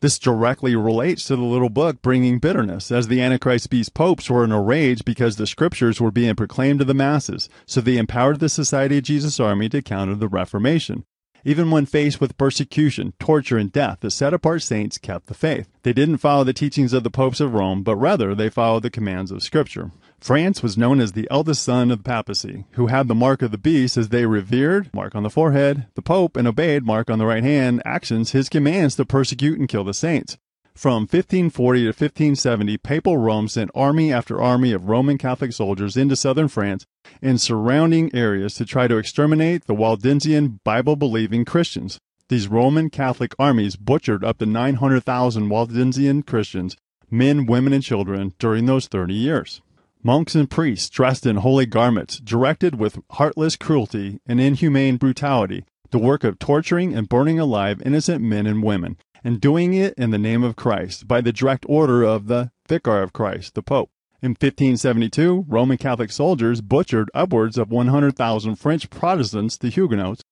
This 0.00 0.18
directly 0.18 0.74
relates 0.74 1.24
to 1.24 1.36
the 1.36 1.42
little 1.42 1.68
book 1.68 2.00
Bringing 2.00 2.38
Bitterness, 2.38 2.90
as 2.90 3.08
the 3.08 3.20
Antichrist 3.20 3.68
beast 3.68 3.92
popes 3.92 4.30
were 4.30 4.44
in 4.44 4.50
a 4.50 4.60
rage 4.60 5.04
because 5.04 5.36
the 5.36 5.46
scriptures 5.46 6.00
were 6.00 6.10
being 6.10 6.34
proclaimed 6.34 6.78
to 6.78 6.86
the 6.86 6.94
masses, 6.94 7.50
so 7.66 7.82
they 7.82 7.98
empowered 7.98 8.40
the 8.40 8.48
Society 8.48 8.96
of 8.96 9.04
Jesus 9.04 9.38
Army 9.38 9.68
to 9.68 9.82
counter 9.82 10.14
the 10.14 10.28
Reformation. 10.28 11.04
Even 11.44 11.70
when 11.70 11.84
faced 11.84 12.18
with 12.18 12.38
persecution, 12.38 13.12
torture, 13.18 13.58
and 13.58 13.72
death, 13.72 13.98
the 14.00 14.10
set 14.10 14.32
apart 14.32 14.62
saints 14.62 14.96
kept 14.96 15.26
the 15.26 15.34
faith. 15.34 15.68
They 15.82 15.92
didn't 15.92 16.18
follow 16.18 16.44
the 16.44 16.52
teachings 16.54 16.94
of 16.94 17.02
the 17.02 17.10
popes 17.10 17.40
of 17.40 17.52
Rome, 17.52 17.82
but 17.82 17.96
rather 17.96 18.34
they 18.34 18.48
followed 18.48 18.82
the 18.82 18.90
commands 18.90 19.30
of 19.30 19.42
Scripture. 19.42 19.90
France 20.20 20.62
was 20.62 20.76
known 20.76 21.00
as 21.00 21.12
the 21.12 21.26
eldest 21.30 21.62
son 21.62 21.90
of 21.90 21.98
the 21.98 22.04
papacy, 22.04 22.66
who 22.72 22.88
had 22.88 23.08
the 23.08 23.14
mark 23.14 23.40
of 23.40 23.52
the 23.52 23.58
beast 23.58 23.96
as 23.96 24.10
they 24.10 24.26
revered, 24.26 24.92
mark 24.92 25.14
on 25.14 25.22
the 25.22 25.30
forehead, 25.30 25.86
the 25.94 26.02
pope, 26.02 26.36
and 26.36 26.46
obeyed, 26.46 26.84
mark 26.84 27.08
on 27.08 27.18
the 27.18 27.24
right 27.24 27.42
hand, 27.42 27.80
actions, 27.86 28.32
his 28.32 28.50
commands 28.50 28.96
to 28.96 29.06
persecute 29.06 29.58
and 29.58 29.66
kill 29.66 29.82
the 29.82 29.94
saints. 29.94 30.36
From 30.74 31.02
1540 31.02 31.80
to 31.80 31.86
1570, 31.86 32.76
Papal 32.78 33.16
Rome 33.16 33.48
sent 33.48 33.70
army 33.74 34.12
after 34.12 34.40
army 34.40 34.72
of 34.72 34.88
Roman 34.88 35.16
Catholic 35.16 35.54
soldiers 35.54 35.96
into 35.96 36.16
southern 36.16 36.48
France 36.48 36.84
and 37.22 37.40
surrounding 37.40 38.14
areas 38.14 38.54
to 38.56 38.66
try 38.66 38.86
to 38.88 38.98
exterminate 38.98 39.66
the 39.66 39.74
Waldensian 39.74 40.60
Bible 40.64 40.96
believing 40.96 41.46
Christians. 41.46 41.98
These 42.28 42.46
Roman 42.46 42.90
Catholic 42.90 43.34
armies 43.38 43.76
butchered 43.76 44.22
up 44.22 44.38
to 44.38 44.46
900,000 44.46 45.48
Waldensian 45.48 46.26
Christians, 46.26 46.76
men, 47.10 47.46
women, 47.46 47.72
and 47.72 47.82
children, 47.82 48.34
during 48.38 48.66
those 48.66 48.86
30 48.86 49.14
years. 49.14 49.62
Monks 50.02 50.34
and 50.34 50.48
priests 50.48 50.88
dressed 50.88 51.26
in 51.26 51.36
holy 51.36 51.66
garments 51.66 52.18
directed 52.18 52.78
with 52.78 53.00
heartless 53.10 53.56
cruelty 53.56 54.18
and 54.26 54.40
inhumane 54.40 54.96
brutality 54.96 55.64
the 55.90 55.98
work 55.98 56.24
of 56.24 56.38
torturing 56.38 56.94
and 56.94 57.08
burning 57.08 57.38
alive 57.38 57.82
innocent 57.84 58.22
men 58.22 58.46
and 58.46 58.62
women, 58.62 58.96
and 59.24 59.40
doing 59.40 59.74
it 59.74 59.92
in 59.98 60.10
the 60.10 60.18
name 60.18 60.42
of 60.42 60.56
Christ 60.56 61.06
by 61.06 61.20
the 61.20 61.32
direct 61.32 61.66
order 61.68 62.02
of 62.02 62.28
the 62.28 62.50
Vicar 62.68 63.02
of 63.02 63.12
Christ, 63.12 63.54
the 63.54 63.62
Pope. 63.62 63.90
In 64.22 64.30
1572, 64.30 65.46
Roman 65.48 65.76
Catholic 65.78 66.12
soldiers 66.12 66.60
butchered 66.60 67.10
upwards 67.12 67.58
of 67.58 67.70
100,000 67.70 68.56
French 68.56 68.88
Protestants, 68.88 69.56
the 69.56 69.68
Huguenots, 69.68 70.22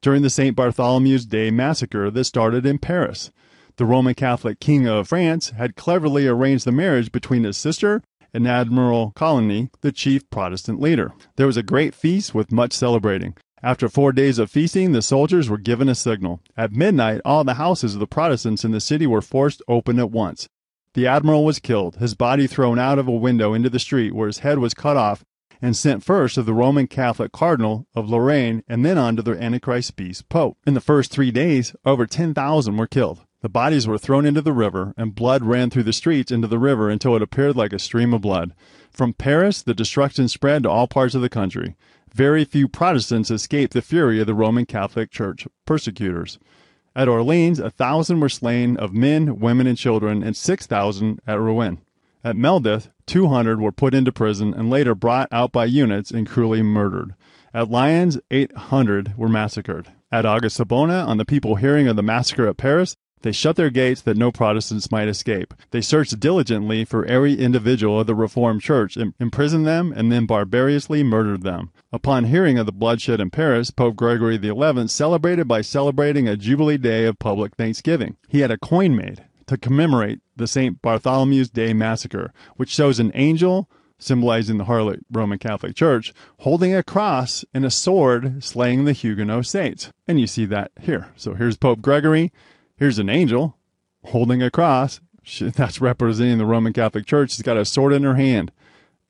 during 0.00 0.22
the 0.22 0.30
St. 0.30 0.56
Bartholomew's 0.56 1.24
Day 1.24 1.50
massacre 1.50 2.10
that 2.10 2.24
started 2.24 2.66
in 2.66 2.78
Paris. 2.78 3.30
The 3.76 3.84
Roman 3.84 4.14
Catholic 4.14 4.58
King 4.58 4.86
of 4.88 5.08
France 5.08 5.50
had 5.50 5.76
cleverly 5.76 6.26
arranged 6.26 6.64
the 6.64 6.72
marriage 6.72 7.12
between 7.12 7.44
his 7.44 7.56
sister 7.56 8.02
and 8.36 8.46
Admiral 8.46 9.12
Coligny, 9.16 9.70
the 9.80 9.90
chief 9.90 10.28
Protestant 10.30 10.80
leader. 10.80 11.12
There 11.36 11.46
was 11.46 11.56
a 11.56 11.62
great 11.62 11.94
feast 11.94 12.34
with 12.34 12.52
much 12.52 12.72
celebrating. 12.72 13.34
After 13.62 13.88
four 13.88 14.12
days 14.12 14.38
of 14.38 14.50
feasting, 14.50 14.92
the 14.92 15.02
soldiers 15.02 15.48
were 15.48 15.58
given 15.58 15.88
a 15.88 15.94
signal. 15.94 16.40
At 16.56 16.72
midnight, 16.72 17.22
all 17.24 17.42
the 17.42 17.54
houses 17.54 17.94
of 17.94 18.00
the 18.00 18.06
Protestants 18.06 18.64
in 18.64 18.70
the 18.70 18.80
city 18.80 19.06
were 19.06 19.22
forced 19.22 19.62
open 19.66 19.98
at 19.98 20.10
once. 20.10 20.48
The 20.94 21.06
admiral 21.06 21.44
was 21.44 21.58
killed, 21.58 21.96
his 21.96 22.14
body 22.14 22.46
thrown 22.46 22.78
out 22.78 22.98
of 22.98 23.08
a 23.08 23.12
window 23.12 23.54
into 23.54 23.70
the 23.70 23.78
street, 23.78 24.14
where 24.14 24.28
his 24.28 24.38
head 24.38 24.58
was 24.58 24.74
cut 24.74 24.96
off 24.96 25.24
and 25.60 25.76
sent 25.76 26.04
first 26.04 26.36
to 26.36 26.42
the 26.42 26.54
Roman 26.54 26.86
Catholic 26.86 27.32
Cardinal 27.32 27.86
of 27.94 28.08
Lorraine 28.08 28.62
and 28.68 28.84
then 28.84 28.98
on 28.98 29.16
to 29.16 29.22
the 29.22 29.32
Antichrist 29.42 29.96
beast 29.96 30.28
Pope. 30.28 30.58
In 30.66 30.74
the 30.74 30.80
first 30.80 31.10
three 31.10 31.30
days, 31.30 31.74
over 31.84 32.06
10,000 32.06 32.76
were 32.76 32.86
killed. 32.86 33.25
The 33.46 33.50
bodies 33.50 33.86
were 33.86 33.96
thrown 33.96 34.26
into 34.26 34.42
the 34.42 34.52
river, 34.52 34.92
and 34.96 35.14
blood 35.14 35.44
ran 35.44 35.70
through 35.70 35.84
the 35.84 35.92
streets 35.92 36.32
into 36.32 36.48
the 36.48 36.58
river 36.58 36.90
until 36.90 37.14
it 37.14 37.22
appeared 37.22 37.54
like 37.54 37.72
a 37.72 37.78
stream 37.78 38.12
of 38.12 38.22
blood. 38.22 38.52
From 38.90 39.12
Paris, 39.12 39.62
the 39.62 39.72
destruction 39.72 40.26
spread 40.26 40.64
to 40.64 40.68
all 40.68 40.88
parts 40.88 41.14
of 41.14 41.22
the 41.22 41.28
country. 41.28 41.76
Very 42.12 42.44
few 42.44 42.66
Protestants 42.66 43.30
escaped 43.30 43.72
the 43.72 43.82
fury 43.82 44.18
of 44.20 44.26
the 44.26 44.34
Roman 44.34 44.66
Catholic 44.66 45.12
Church 45.12 45.46
persecutors. 45.64 46.40
At 46.96 47.06
Orleans, 47.06 47.60
a 47.60 47.70
thousand 47.70 48.18
were 48.18 48.28
slain 48.28 48.76
of 48.78 48.92
men, 48.92 49.38
women, 49.38 49.68
and 49.68 49.78
children, 49.78 50.24
and 50.24 50.36
six 50.36 50.66
thousand 50.66 51.20
at 51.24 51.38
Rouen. 51.38 51.78
At 52.24 52.34
Meldeth, 52.34 52.90
two 53.06 53.28
hundred 53.28 53.60
were 53.60 53.70
put 53.70 53.94
into 53.94 54.10
prison 54.10 54.54
and 54.54 54.70
later 54.70 54.96
brought 54.96 55.28
out 55.30 55.52
by 55.52 55.66
units 55.66 56.10
and 56.10 56.26
cruelly 56.26 56.62
murdered. 56.62 57.14
At 57.54 57.70
Lyons, 57.70 58.18
eight 58.32 58.52
hundred 58.56 59.16
were 59.16 59.28
massacred. 59.28 59.92
At 60.10 60.24
Aigues-Savona, 60.24 61.04
on 61.06 61.18
the 61.18 61.24
people 61.24 61.54
hearing 61.54 61.86
of 61.86 61.94
the 61.94 62.02
massacre 62.02 62.48
at 62.48 62.56
Paris, 62.56 62.96
they 63.22 63.32
shut 63.32 63.56
their 63.56 63.70
gates 63.70 64.02
that 64.02 64.16
no 64.16 64.30
Protestants 64.30 64.90
might 64.90 65.08
escape. 65.08 65.54
They 65.70 65.80
searched 65.80 66.20
diligently 66.20 66.84
for 66.84 67.04
every 67.06 67.34
individual 67.34 68.00
of 68.00 68.06
the 68.06 68.14
Reformed 68.14 68.62
Church, 68.62 68.96
imprisoned 68.96 69.66
them, 69.66 69.92
and 69.94 70.12
then 70.12 70.26
barbarously 70.26 71.02
murdered 71.02 71.42
them. 71.42 71.70
Upon 71.92 72.24
hearing 72.24 72.58
of 72.58 72.66
the 72.66 72.72
bloodshed 72.72 73.20
in 73.20 73.30
Paris, 73.30 73.70
Pope 73.70 73.96
Gregory 73.96 74.38
XI 74.38 74.88
celebrated 74.88 75.48
by 75.48 75.60
celebrating 75.60 76.28
a 76.28 76.36
Jubilee 76.36 76.78
Day 76.78 77.04
of 77.04 77.18
public 77.18 77.56
thanksgiving. 77.56 78.16
He 78.28 78.40
had 78.40 78.50
a 78.50 78.58
coin 78.58 78.94
made 78.94 79.24
to 79.46 79.56
commemorate 79.56 80.20
the 80.36 80.46
St. 80.46 80.82
Bartholomew's 80.82 81.50
Day 81.50 81.72
massacre, 81.72 82.32
which 82.56 82.70
shows 82.70 82.98
an 82.98 83.12
angel 83.14 83.68
symbolizing 83.98 84.58
the 84.58 84.64
harlot 84.64 85.00
Roman 85.10 85.38
Catholic 85.38 85.74
Church, 85.74 86.12
holding 86.40 86.74
a 86.74 86.82
cross 86.82 87.44
and 87.54 87.64
a 87.64 87.70
sword 87.70 88.44
slaying 88.44 88.84
the 88.84 88.92
Huguenot 88.92 89.46
saints. 89.46 89.90
And 90.06 90.20
you 90.20 90.26
see 90.26 90.44
that 90.46 90.70
here. 90.80 91.08
So 91.16 91.34
here's 91.34 91.56
Pope 91.56 91.80
Gregory 91.80 92.32
Here's 92.78 92.98
an 92.98 93.08
angel 93.08 93.56
holding 94.04 94.42
a 94.42 94.50
cross. 94.50 95.00
That's 95.40 95.80
representing 95.80 96.38
the 96.38 96.44
Roman 96.44 96.72
Catholic 96.72 97.06
Church. 97.06 97.32
She's 97.32 97.42
got 97.42 97.56
a 97.56 97.64
sword 97.64 97.92
in 97.92 98.02
her 98.02 98.16
hand. 98.16 98.52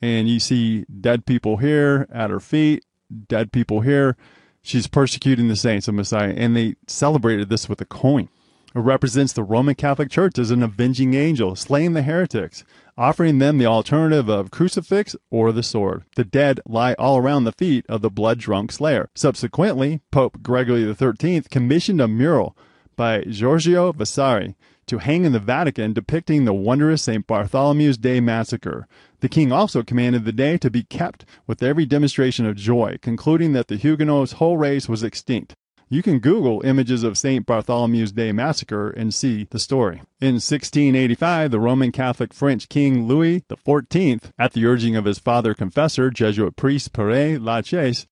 And 0.01 0.29
you 0.29 0.39
see 0.39 0.85
dead 0.85 1.27
people 1.27 1.57
here 1.57 2.07
at 2.13 2.31
her 2.31 2.39
feet, 2.39 2.85
dead 3.29 3.51
people 3.51 3.81
here. 3.81 4.17
She's 4.63 4.87
persecuting 4.87 5.49
the 5.49 5.57
saints 5.57 5.89
of 5.89 5.95
Messiah. 5.95 6.35
And 6.37 6.57
they 6.57 6.77
celebrated 6.87 7.49
this 7.49 7.69
with 7.69 7.81
a 7.81 7.85
coin. 7.85 8.29
It 8.75 8.81
represents 8.81 9.33
the 9.33 9.43
Roman 9.43 9.75
Catholic 9.75 10.11
Church 10.11 10.39
as 10.39 10.51
an 10.51 10.63
avenging 10.63 11.15
angel, 11.15 11.57
slaying 11.57 11.95
the 11.95 12.03
heretics, 12.03 12.63
offering 12.97 13.39
them 13.39 13.59
the 13.59 13.67
alternative 13.67 14.29
of 14.29 14.51
crucifix 14.51 15.17
or 15.31 15.51
the 15.51 15.63
sword. 15.63 16.05
The 16.15 16.25
dead 16.25 16.61
lie 16.67 16.95
all 16.99 17.17
around 17.17 17.45
the 17.45 17.53
feet 17.53 17.87
of 17.89 18.03
the 18.03 18.11
blood 18.11 18.39
drunk 18.39 18.71
slayer. 18.71 19.09
Subsequently, 19.15 20.03
Pope 20.11 20.43
Gregory 20.43 20.93
XIII 20.93 21.43
commissioned 21.51 22.01
a 22.01 22.07
mural 22.07 22.57
by 22.97 23.23
Giorgio 23.23 23.93
Vasari 23.93 24.57
to 24.87 24.99
hang 24.99 25.25
in 25.25 25.33
the 25.33 25.39
Vatican 25.39 25.93
depicting 25.93 26.45
the 26.45 26.53
wondrous 26.53 27.03
St. 27.03 27.27
Bartholomew's 27.27 27.99
Day 27.99 28.21
massacre. 28.21 28.87
The 29.21 29.29
king 29.29 29.53
also 29.53 29.83
commanded 29.83 30.25
the 30.25 30.33
day 30.33 30.57
to 30.59 30.71
be 30.71 30.85
kept 30.85 31.25
with 31.47 31.63
every 31.63 31.87
demonstration 31.87 32.47
of 32.47 32.57
joy, 32.57 32.99
concluding 33.03 33.53
that 33.53 33.69
the 33.69 33.77
Huguenots' 33.77 34.33
whole 34.33 34.57
race 34.57 34.89
was 34.89 35.03
extinct. 35.03 35.55
You 35.89 36.03
can 36.03 36.19
Google 36.19 36.63
images 36.65 37.05
of 37.05 37.17
St. 37.17 37.47
Bartholomew's 37.47 38.11
Day 38.11 38.33
massacre 38.33 38.91
and 38.91 39.15
see 39.15 39.47
the 39.51 39.61
story. 39.61 40.03
In 40.21 40.35
1685, 40.35 41.53
the 41.53 41.61
Roman 41.61 41.93
Catholic 41.93 42.35
French 42.35 42.69
King 42.69 43.07
Louis 43.07 43.45
XIV, 43.49 44.33
at 44.37 44.53
the 44.53 44.67
urging 44.67 44.97
of 44.97 45.05
his 45.05 45.21
father 45.21 45.55
confessor, 45.55 46.11
Jesuit 46.11 46.57
priest 46.57 46.93
Pere 46.93 47.39
Lachaise, 47.39 48.07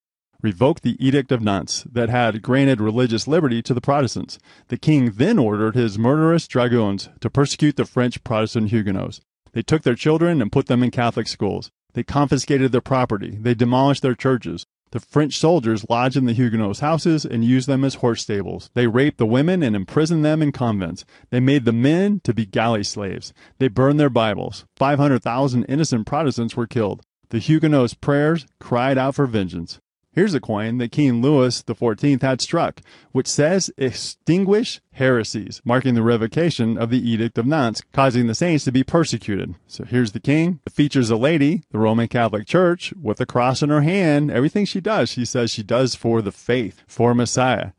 revoked 0.45 0.83
the 0.83 0.95
Edict 1.03 1.31
of 1.31 1.41
Nantes 1.41 1.87
that 1.91 2.07
had 2.07 2.43
granted 2.43 2.79
religious 2.79 3.27
liberty 3.27 3.63
to 3.63 3.73
the 3.73 3.81
Protestants. 3.81 4.37
The 4.67 4.77
king 4.77 5.13
then 5.15 5.39
ordered 5.39 5.73
his 5.73 5.97
murderous 5.97 6.47
dragoons 6.47 7.09
to 7.21 7.31
persecute 7.31 7.77
the 7.77 7.83
French 7.83 8.23
Protestant 8.23 8.69
Huguenots. 8.69 9.21
They 9.53 9.63
took 9.63 9.81
their 9.81 9.95
children 9.95 10.43
and 10.43 10.51
put 10.51 10.67
them 10.67 10.83
in 10.83 10.91
Catholic 10.91 11.27
schools. 11.27 11.71
They 11.93 12.03
confiscated 12.03 12.71
their 12.71 12.79
property. 12.79 13.39
They 13.41 13.55
demolished 13.55 14.03
their 14.03 14.13
churches. 14.13 14.67
The 14.91 14.99
French 14.99 15.35
soldiers 15.39 15.89
lodged 15.89 16.15
in 16.15 16.25
the 16.25 16.33
Huguenots' 16.33 16.79
houses 16.79 17.25
and 17.25 17.43
used 17.43 17.67
them 17.67 17.83
as 17.83 17.95
horse 17.95 18.21
stables. 18.21 18.69
They 18.75 18.85
raped 18.85 19.17
the 19.17 19.25
women 19.25 19.63
and 19.63 19.75
imprisoned 19.75 20.23
them 20.23 20.43
in 20.43 20.51
convents. 20.51 21.05
They 21.31 21.39
made 21.39 21.65
the 21.65 21.73
men 21.73 22.21
to 22.23 22.35
be 22.35 22.45
galley 22.45 22.83
slaves. 22.83 23.33
They 23.57 23.67
burned 23.67 23.99
their 23.99 24.11
Bibles. 24.11 24.65
500,000 24.75 25.63
innocent 25.63 26.05
Protestants 26.05 26.55
were 26.55 26.67
killed. 26.67 27.01
The 27.29 27.39
Huguenots' 27.39 27.95
prayers 27.95 28.45
cried 28.59 28.99
out 28.99 29.15
for 29.15 29.25
vengeance. 29.25 29.79
Here's 30.15 30.33
a 30.33 30.39
coin 30.39 30.77
that 30.77 30.93
King 30.93 31.21
Louis 31.21 31.61
XIV 31.61 32.21
had 32.21 32.39
struck, 32.39 32.79
which 33.11 33.27
says 33.27 33.69
extinguish 33.77 34.79
heresies, 34.93 35.61
marking 35.65 35.93
the 35.93 36.03
revocation 36.03 36.77
of 36.77 36.89
the 36.89 37.11
Edict 37.11 37.37
of 37.37 37.45
Nantes, 37.45 37.81
causing 37.91 38.27
the 38.27 38.33
saints 38.33 38.63
to 38.63 38.71
be 38.71 38.81
persecuted. 38.81 39.55
So 39.67 39.83
here's 39.83 40.13
the 40.13 40.21
king. 40.21 40.61
It 40.65 40.71
features 40.71 41.09
a 41.09 41.17
lady, 41.17 41.63
the 41.69 41.79
Roman 41.79 42.07
Catholic 42.07 42.47
Church, 42.47 42.93
with 42.93 43.19
a 43.19 43.25
cross 43.25 43.61
in 43.61 43.69
her 43.69 43.81
hand. 43.81 44.31
Everything 44.31 44.63
she 44.63 44.79
does, 44.79 45.09
she 45.09 45.25
says 45.25 45.51
she 45.51 45.63
does 45.63 45.95
for 45.95 46.21
the 46.21 46.31
faith, 46.31 46.83
for 46.87 47.13
Messiah. 47.13 47.71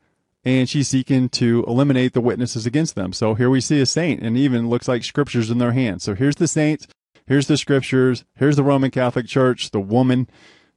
And 0.45 0.69
she's 0.69 0.89
seeking 0.89 1.29
to 1.29 1.65
eliminate 1.67 2.13
the 2.13 2.21
witnesses 2.21 2.67
against 2.67 2.93
them. 2.93 3.13
So 3.13 3.33
here 3.33 3.49
we 3.49 3.61
see 3.61 3.81
a 3.81 3.87
saint, 3.87 4.21
and 4.21 4.37
even 4.37 4.69
looks 4.69 4.87
like 4.87 5.03
scriptures 5.03 5.49
in 5.49 5.57
their 5.57 5.71
hands. 5.71 6.03
So 6.03 6.13
here's 6.13 6.35
the 6.35 6.47
saints, 6.47 6.85
here's 7.25 7.47
the 7.47 7.57
scriptures, 7.57 8.25
here's 8.35 8.57
the 8.57 8.63
Roman 8.63 8.91
Catholic 8.91 9.25
Church, 9.25 9.71
the 9.71 9.79
woman 9.79 10.29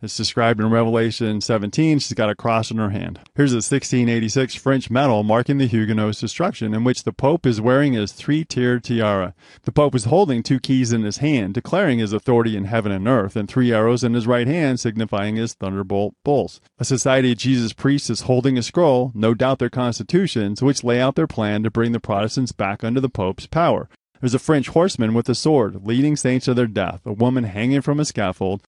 It's 0.03 0.17
described 0.17 0.61
in 0.61 0.71
Revelation 0.71 1.43
17. 1.43 1.99
She's 1.99 2.15
got 2.15 2.31
a 2.31 2.35
cross 2.35 2.71
in 2.71 2.79
her 2.79 2.89
hand. 2.89 3.21
Here's 3.35 3.53
a 3.53 3.57
1686 3.57 4.55
French 4.55 4.91
medal 4.91 5.23
marking 5.23 5.59
the 5.59 5.67
Huguenots' 5.67 6.21
destruction, 6.21 6.73
in 6.73 6.85
which 6.85 7.03
the 7.03 7.13
Pope 7.13 7.45
is 7.45 7.61
wearing 7.61 7.93
his 7.93 8.13
three 8.13 8.43
tiered 8.43 8.83
tiara. 8.83 9.35
The 9.65 9.73
Pope 9.73 9.95
is 9.95 10.07
holding 10.07 10.43
two 10.43 10.59
keys 10.59 10.95
in 10.95 11.03
his 11.03 11.19
hand, 11.19 11.53
declaring 11.53 11.99
his 11.99 12.15
authority 12.15 12.57
in 12.57 12.65
heaven 12.65 12.93
and 12.93 13.07
earth, 13.07 13.37
and 13.37 13.47
three 13.47 13.75
arrows 13.75 14.03
in 14.03 14.15
his 14.15 14.27
right 14.27 14.47
hand, 14.47 14.81
signifying 14.81 15.37
his 15.37 15.53
thunderbolt 15.53 16.15
bolts. 16.25 16.63
A 16.79 16.85
Society 16.87 17.33
of 17.33 17.39
Jesus 17.39 17.75
priests 17.75 18.09
is 18.09 18.23
holding 18.23 18.57
a 18.57 18.63
scroll, 18.63 19.13
no 19.15 19.35
doubt 19.35 19.59
their 19.59 19.69
constitutions, 19.69 20.63
which 20.63 20.83
lay 20.83 20.99
out 20.99 21.15
their 21.15 21.27
plan 21.27 21.63
to 21.63 21.71
bring 21.71 21.93
the 21.93 22.01
Protestants 22.01 22.53
back 22.53 22.83
under 22.83 23.03
the 23.03 23.11
Pope's 23.11 23.47
power. 23.47 23.91
There's 24.21 24.35
a 24.35 24.39
French 24.39 24.69
horseman 24.69 25.15
with 25.15 25.29
a 25.29 25.35
sword, 25.35 25.87
leading 25.87 26.15
saints 26.15 26.45
to 26.45 26.55
their 26.55 26.67
death, 26.67 27.01
a 27.07 27.13
woman 27.13 27.45
hanging 27.45 27.81
from 27.81 27.99
a 27.99 28.05
scaffold, 28.05 28.63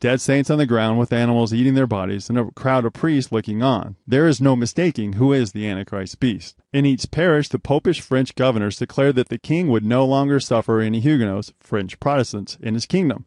dead 0.00 0.20
saints 0.20 0.50
on 0.50 0.58
the 0.58 0.66
ground 0.66 0.98
with 0.98 1.12
animals 1.12 1.54
eating 1.54 1.74
their 1.74 1.86
bodies, 1.86 2.28
and 2.28 2.38
a 2.38 2.50
crowd 2.52 2.84
of 2.84 2.92
priests 2.92 3.32
looking 3.32 3.62
on. 3.62 3.96
There 4.06 4.26
is 4.26 4.40
no 4.40 4.56
mistaking 4.56 5.14
who 5.14 5.32
is 5.32 5.52
the 5.52 5.66
Antichrist 5.68 6.20
beast. 6.20 6.56
In 6.72 6.86
each 6.86 7.10
parish, 7.10 7.48
the 7.48 7.58
popish 7.58 8.00
French 8.00 8.34
governors 8.34 8.76
declared 8.76 9.16
that 9.16 9.28
the 9.28 9.38
king 9.38 9.68
would 9.68 9.84
no 9.84 10.04
longer 10.04 10.40
suffer 10.40 10.80
any 10.80 11.00
Huguenots, 11.00 11.52
French 11.60 11.98
Protestants, 12.00 12.56
in 12.60 12.74
his 12.74 12.86
kingdom, 12.86 13.26